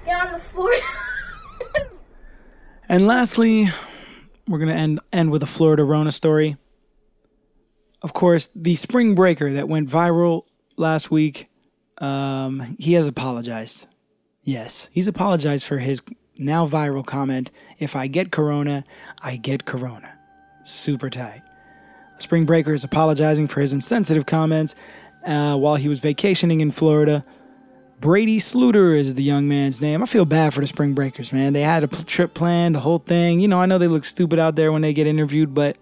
[0.05, 0.71] Get on the floor.
[2.89, 3.67] And lastly,
[4.47, 6.55] we're gonna end end with a Florida Rona story.
[8.01, 10.43] Of course, the spring breaker that went viral
[10.77, 11.49] last week.
[11.97, 13.87] Um, he has apologized.
[14.41, 16.01] Yes, he's apologized for his
[16.37, 17.51] now viral comment.
[17.79, 18.85] If I get corona,
[19.21, 20.17] I get corona.
[20.63, 21.41] Super tight.
[22.19, 24.75] Spring breaker is apologizing for his insensitive comments
[25.27, 27.23] uh, while he was vacationing in Florida.
[27.99, 30.01] Brady Sluder is the young man's name.
[30.01, 31.53] I feel bad for the Spring Breakers, man.
[31.53, 33.39] They had a trip planned, the whole thing.
[33.39, 35.77] You know, I know they look stupid out there when they get interviewed, but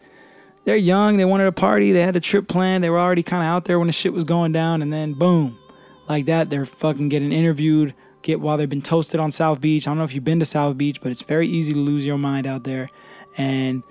[0.64, 1.18] they're young.
[1.18, 1.92] They wanted a party.
[1.92, 2.84] They had a trip planned.
[2.84, 5.14] They were already kind of out there when the shit was going down, and then
[5.14, 5.60] boom,
[6.08, 7.94] like that, they're fucking getting interviewed.
[8.22, 9.86] Get while they've been toasted on South Beach.
[9.86, 12.06] I don't know if you've been to South Beach, but it's very easy to lose
[12.06, 12.90] your mind out there.
[13.38, 13.84] And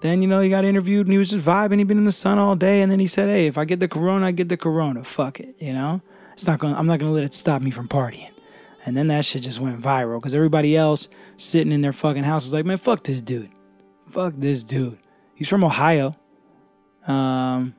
[0.00, 1.78] then you know he got interviewed and he was just vibing.
[1.78, 3.80] He'd been in the sun all day, and then he said, "Hey, if I get
[3.80, 5.04] the corona, I get the corona.
[5.04, 6.76] Fuck it, you know." It's not gonna.
[6.76, 8.30] I'm not gonna let it stop me from partying.
[8.84, 12.44] And then that shit just went viral because everybody else sitting in their fucking house
[12.44, 13.50] was like, "Man, fuck this dude.
[14.10, 14.98] Fuck this dude.
[15.34, 16.14] He's from Ohio.
[17.06, 17.74] Um,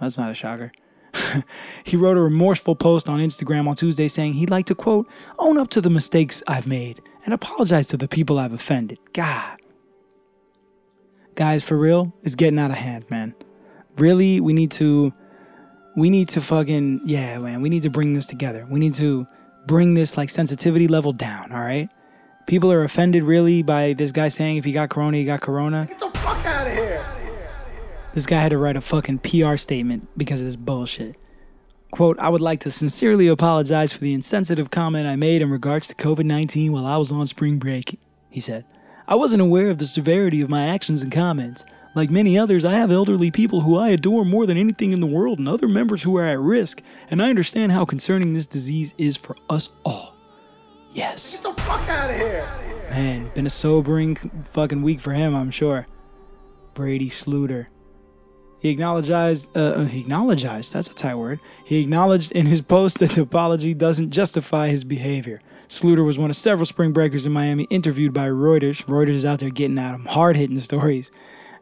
[0.00, 0.72] that's not a shocker."
[1.84, 5.58] he wrote a remorseful post on Instagram on Tuesday saying he'd like to quote own
[5.58, 8.98] up to the mistakes I've made and apologize to the people I've offended.
[9.12, 9.58] God,
[11.38, 13.32] guys, for real, it's getting out of hand, man.
[13.96, 15.14] Really, we need to
[15.96, 18.66] we need to fucking yeah man we need to bring this together.
[18.68, 19.26] We need to
[19.66, 21.88] bring this like sensitivity level down all right?
[22.46, 25.86] People are offended really by this guy saying if he got corona he got corona.
[25.88, 27.06] Get the fuck out of here.
[28.14, 31.16] this guy had to write a fucking pr statement because of this bullshit.
[31.92, 35.86] Quote i would like to sincerely apologize for the insensitive comment i made in regards
[35.88, 38.64] to covid-19 while i was on spring break he said
[39.08, 42.74] i wasn't aware of the severity of my actions and comments like many others, I
[42.74, 46.02] have elderly people who I adore more than anything in the world and other members
[46.02, 46.80] who are at risk,
[47.10, 50.14] and I understand how concerning this disease is for us all.
[50.92, 51.32] Yes.
[51.32, 52.48] Get the fuck out of here.
[52.90, 54.14] Man, been a sobering
[54.48, 55.86] fucking week for him, I'm sure.
[56.74, 57.66] Brady Sluder.
[58.60, 61.40] He acknowledged, uh, he acknowledged, that's a tight word.
[61.64, 65.40] He acknowledged in his post that the apology doesn't justify his behavior.
[65.68, 68.84] Sluder was one of several spring breakers in Miami interviewed by Reuters.
[68.86, 71.10] Reuters is out there getting at him, hard hitting stories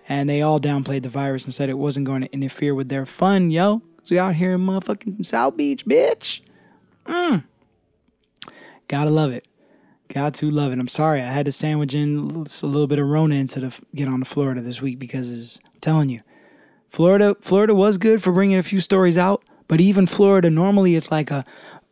[0.08, 3.06] and they all downplayed the virus and said it wasn't going to interfere with their
[3.06, 3.80] fun, yo.
[3.98, 6.40] Cause we out here in motherfucking South Beach, bitch.
[7.04, 7.44] Mm.
[8.88, 9.46] Gotta love it.
[10.08, 10.78] Got to love it.
[10.78, 14.06] I'm sorry I had to sandwich in a little bit of Rona into the get
[14.06, 16.20] on to Florida this week because I'm telling you,
[16.88, 21.10] Florida Florida was good for bringing a few stories out, but even Florida normally it's
[21.10, 21.44] like a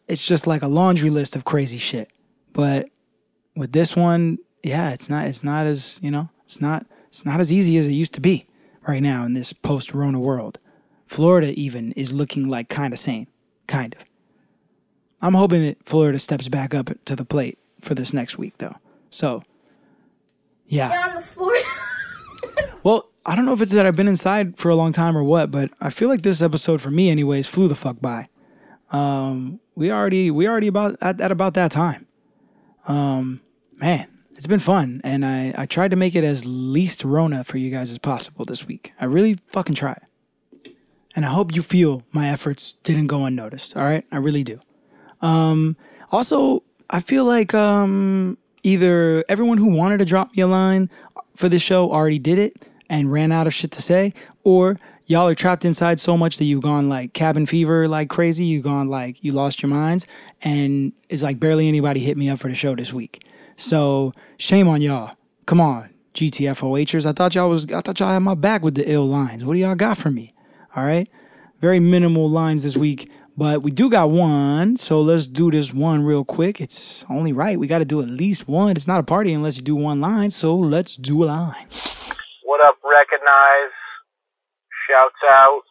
[0.08, 2.10] it's just like a laundry list of crazy shit.
[2.52, 2.88] But
[3.56, 7.40] with this one, yeah, it's not it's not as you know it's not it's not
[7.40, 8.46] as easy as it used to be
[8.86, 10.58] right now in this post Rona world.
[11.06, 13.26] Florida even is looking like kind of sane,
[13.66, 14.04] kind of.
[15.20, 18.76] I'm hoping that Florida steps back up to the plate for this next week though.
[19.10, 19.42] So,
[20.66, 20.88] yeah.
[20.88, 21.54] Get on the floor.
[22.82, 25.24] Well, I don't know if it's that I've been inside for a long time or
[25.24, 28.26] what, but I feel like this episode for me anyways flew the fuck by.
[28.90, 32.06] Um, we already we already about at, at about that time.
[32.86, 33.40] Um,
[33.74, 37.58] man, it's been fun, and I I tried to make it as least Rona for
[37.58, 38.92] you guys as possible this week.
[39.00, 40.02] I really fucking tried,
[41.16, 43.76] and I hope you feel my efforts didn't go unnoticed.
[43.76, 44.60] All right, I really do.
[45.20, 45.76] Um,
[46.12, 50.90] also, I feel like um either everyone who wanted to drop me a line
[51.36, 54.12] for this show already did it and ran out of shit to say,
[54.44, 58.44] or y'all are trapped inside so much that you've gone like cabin fever like crazy.
[58.44, 60.06] You've gone like you lost your minds,
[60.42, 63.24] and it's like barely anybody hit me up for the show this week.
[63.56, 65.16] So shame on y'all.
[65.46, 67.06] Come on, GTFOHers.
[67.06, 69.44] I thought y'all was I thought y'all had my back with the ill lines.
[69.44, 70.32] What do y'all got for me?
[70.76, 71.08] All right,
[71.60, 73.10] very minimal lines this week.
[73.36, 76.60] But we do got one, so let's do this one real quick.
[76.60, 77.58] It's only right.
[77.58, 78.76] We got to do at least one.
[78.76, 81.66] It's not a party unless you do one line, so let's do a line.
[82.44, 83.83] What up, Wrekonize?
[84.84, 85.64] Shouts out,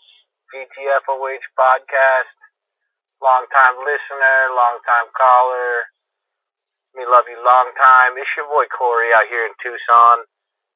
[0.50, 2.34] GTFOH podcast.
[3.22, 5.86] Long time listener, long time caller.
[6.98, 8.18] Me love you long time.
[8.18, 10.26] It's your boy Corey out here in Tucson.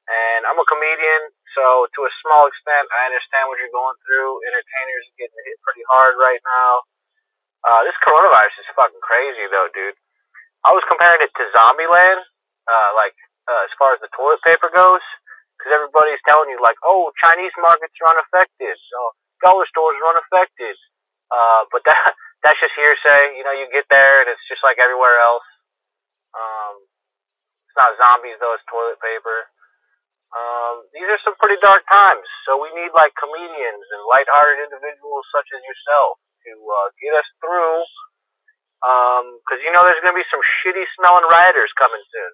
[0.05, 4.38] And I'm a comedian, so to a small extent, I understand what you're going through.
[4.45, 6.85] Entertainers are getting hit pretty hard right now.
[7.65, 9.97] Uh, this coronavirus is fucking crazy, though, dude.
[10.61, 12.21] I was comparing it to Zombieland,
[12.69, 13.17] uh, like
[13.49, 15.01] uh, as far as the toilet paper goes,
[15.68, 18.99] because everybody's telling you like, oh, Chinese markets are unaffected, so
[19.43, 20.80] dollar stores are unaffected.
[21.28, 21.99] Uh, but that
[22.47, 23.36] that's just hearsay.
[23.36, 25.43] You know, you get there and it's just like everywhere else.
[26.32, 26.88] Um,
[27.68, 29.51] it's not zombies though; it's toilet paper.
[30.32, 35.28] Um, these are some pretty dark times, so we need like comedians and lighthearted individuals
[35.36, 36.15] such as yourself
[36.47, 37.84] to uh, get us through.
[39.43, 42.32] Because you know there's going to be some shitty smelling rioters coming soon.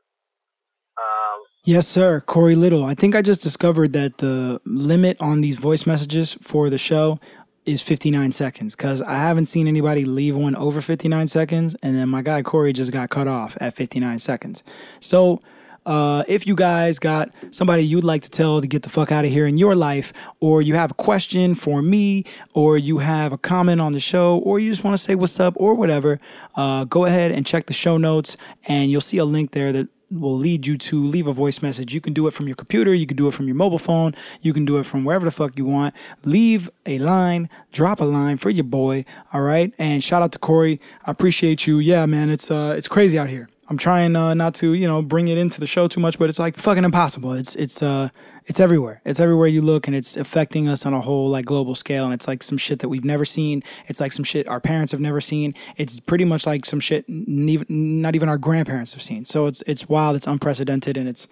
[1.66, 2.20] Yes, sir.
[2.20, 2.84] Corey Little.
[2.84, 7.22] I think I just discovered that the limit on these voice messages for the show
[7.66, 11.74] is 59 seconds because I haven't seen anybody leave one over 59 seconds.
[11.82, 14.62] And then my guy Corey just got cut off at 59 seconds.
[15.00, 15.40] So,
[15.86, 19.24] uh, if you guys got somebody you'd like to tell to get the fuck out
[19.24, 20.12] of here in your life,
[20.42, 24.38] or you have a question for me, or you have a comment on the show,
[24.40, 26.20] or you just want to say what's up, or whatever,
[26.56, 28.36] uh, go ahead and check the show notes,
[28.68, 29.88] and you'll see a link there that
[30.20, 31.94] will lead you to leave a voice message.
[31.94, 34.16] You can do it from your computer, you can do it from your mobile phone,
[34.42, 35.96] you can do it from wherever the fuck you want.
[36.24, 39.74] Leave a line, drop a line for your boy, all right?
[39.78, 40.80] And shout out to Corey.
[41.06, 41.80] I appreciate you.
[41.80, 43.50] Yeah, man, it's uh it's crazy out here.
[43.70, 46.30] I'm trying uh, not to, you know, bring it into the show too much, but
[46.30, 47.34] it's like fucking impossible.
[47.34, 48.10] It's it's uh
[48.46, 49.02] it's everywhere.
[49.06, 52.06] It's everywhere you look, and it's affecting us on a whole like global scale.
[52.06, 53.64] And it's like some shit that we've never seen.
[53.88, 55.54] It's like some shit our parents have never seen.
[55.78, 59.26] It's pretty much like some shit not even our grandparents have seen.
[59.26, 60.16] So it's it's wild.
[60.16, 61.28] It's unprecedented, and it's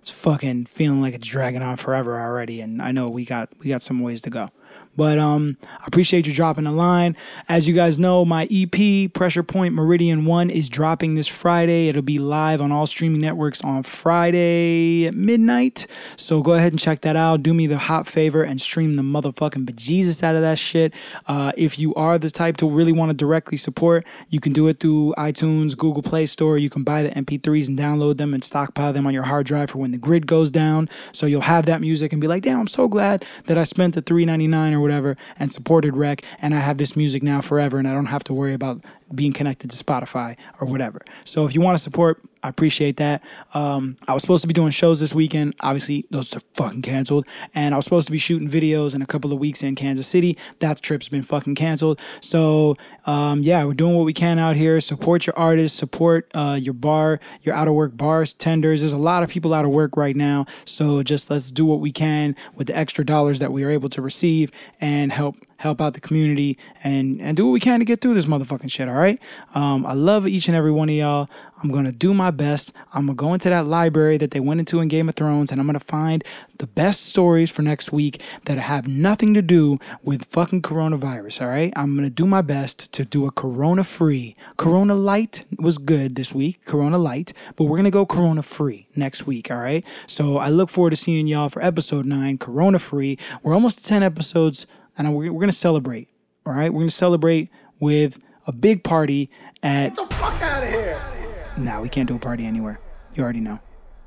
[0.00, 2.60] it's fucking feeling like it's dragging on forever already.
[2.60, 4.50] And I know we got we got some ways to go.
[4.96, 7.16] But um, I appreciate you dropping a line.
[7.48, 11.88] As you guys know, my EP, Pressure Point Meridian 1, is dropping this Friday.
[11.88, 15.86] It'll be live on all streaming networks on Friday at midnight.
[16.16, 17.42] So go ahead and check that out.
[17.42, 20.94] Do me the hot favor and stream the motherfucking bejesus out of that shit.
[21.26, 24.68] Uh, if you are the type to really want to directly support, you can do
[24.68, 26.58] it through iTunes, Google Play Store.
[26.58, 29.70] You can buy the MP3s and download them and stockpile them on your hard drive
[29.70, 30.88] for when the grid goes down.
[31.12, 33.94] So you'll have that music and be like, damn, I'm so glad that I spent
[33.94, 37.88] the $3.99 or whatever and supported Wrek, and I have this music now forever, and
[37.88, 38.84] I don't have to worry about
[39.14, 41.02] being connected to Spotify or whatever.
[41.24, 43.24] So if you want to support, I appreciate that.
[43.54, 45.54] Um, I was supposed to be doing shows this weekend.
[45.62, 47.26] Obviously, those are fucking canceled.
[47.56, 50.06] And I was supposed to be shooting videos in a couple of weeks in Kansas
[50.06, 50.38] City.
[50.60, 52.00] That trip's been fucking canceled.
[52.20, 54.80] So, um, yeah, we're doing what we can out here.
[54.80, 58.82] Support your artists, support uh, your bar, your out of work bars, tenders.
[58.82, 60.46] There's a lot of people out of work right now.
[60.64, 63.88] So just let's do what we can with the extra dollars that we are able
[63.88, 67.84] to receive and help help out the community and and do what we can to
[67.84, 69.20] get through this motherfucking shit all right
[69.54, 71.28] um, i love each and every one of y'all
[71.66, 74.80] i'm gonna do my best i'm gonna go into that library that they went into
[74.80, 76.22] in game of thrones and i'm gonna find
[76.58, 81.48] the best stories for next week that have nothing to do with fucking coronavirus all
[81.48, 86.14] right i'm gonna do my best to do a corona free corona light was good
[86.14, 90.38] this week corona light but we're gonna go corona free next week all right so
[90.38, 94.02] i look forward to seeing y'all for episode 9 corona free we're almost to 10
[94.02, 94.66] episodes
[94.98, 96.08] and we're, we're going to celebrate.
[96.44, 97.50] All right, we're going to celebrate
[97.80, 99.30] with a big party
[99.62, 99.94] at.
[99.94, 101.15] Get the fuck out of here!
[101.56, 102.80] Nah, we can't do a party anywhere.
[103.14, 103.60] You already know.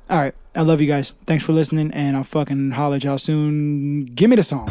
[0.08, 1.14] All right, I love you guys.
[1.26, 4.06] Thanks for listening, and I'll fucking holler at y'all soon.
[4.06, 4.68] Give me the song.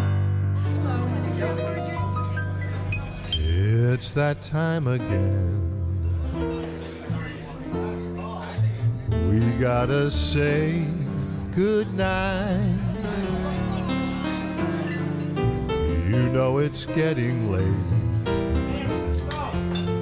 [3.31, 5.55] It's that time again.
[9.29, 10.85] We gotta say
[11.55, 12.77] goodnight.
[16.09, 17.65] You know it's getting late.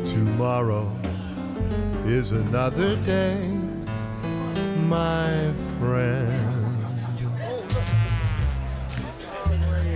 [0.07, 0.91] Tomorrow
[2.07, 3.37] is another day,
[4.87, 6.85] my friend.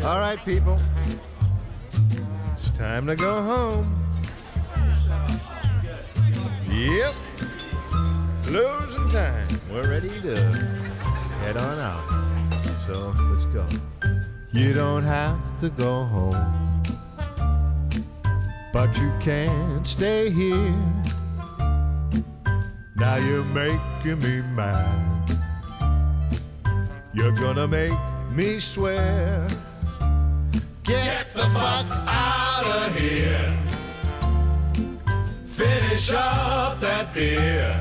[0.04, 0.78] All right, people.
[2.52, 3.98] It's time to go home.
[6.70, 7.16] Yep.
[8.50, 9.48] Losing time.
[9.72, 10.36] We're ready to
[11.40, 12.04] head on out.
[12.88, 13.66] So let's go.
[14.52, 16.84] You don't have to go home,
[18.74, 20.76] but you can't stay here.
[23.02, 25.28] Now you're making me mad.
[27.16, 27.98] You're gonna make
[28.32, 29.48] me swear.
[30.84, 33.58] Get the fuck out of here.
[35.44, 37.74] Finish up that beer.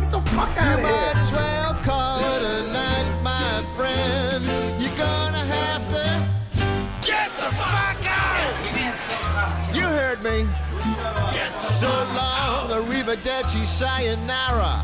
[0.00, 4.44] Get the fuck out You of might as well call it a night, my friend.
[4.82, 9.76] You're gonna have to get the fuck out.
[9.76, 10.63] You heard me.
[11.84, 14.80] So long, arrivederci, sayonara.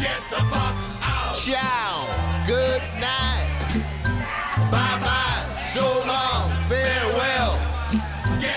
[0.00, 1.36] Get the fuck out.
[1.36, 2.08] Ciao.
[2.46, 3.52] good night.
[4.72, 7.60] Bye bye, so long, farewell.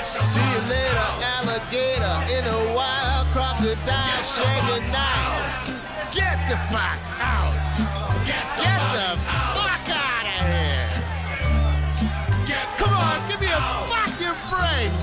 [0.06, 5.68] See you later, alligator in a wild crocodile shaking night.
[6.14, 7.76] Get the fuck out!
[8.26, 9.55] Get the fuck out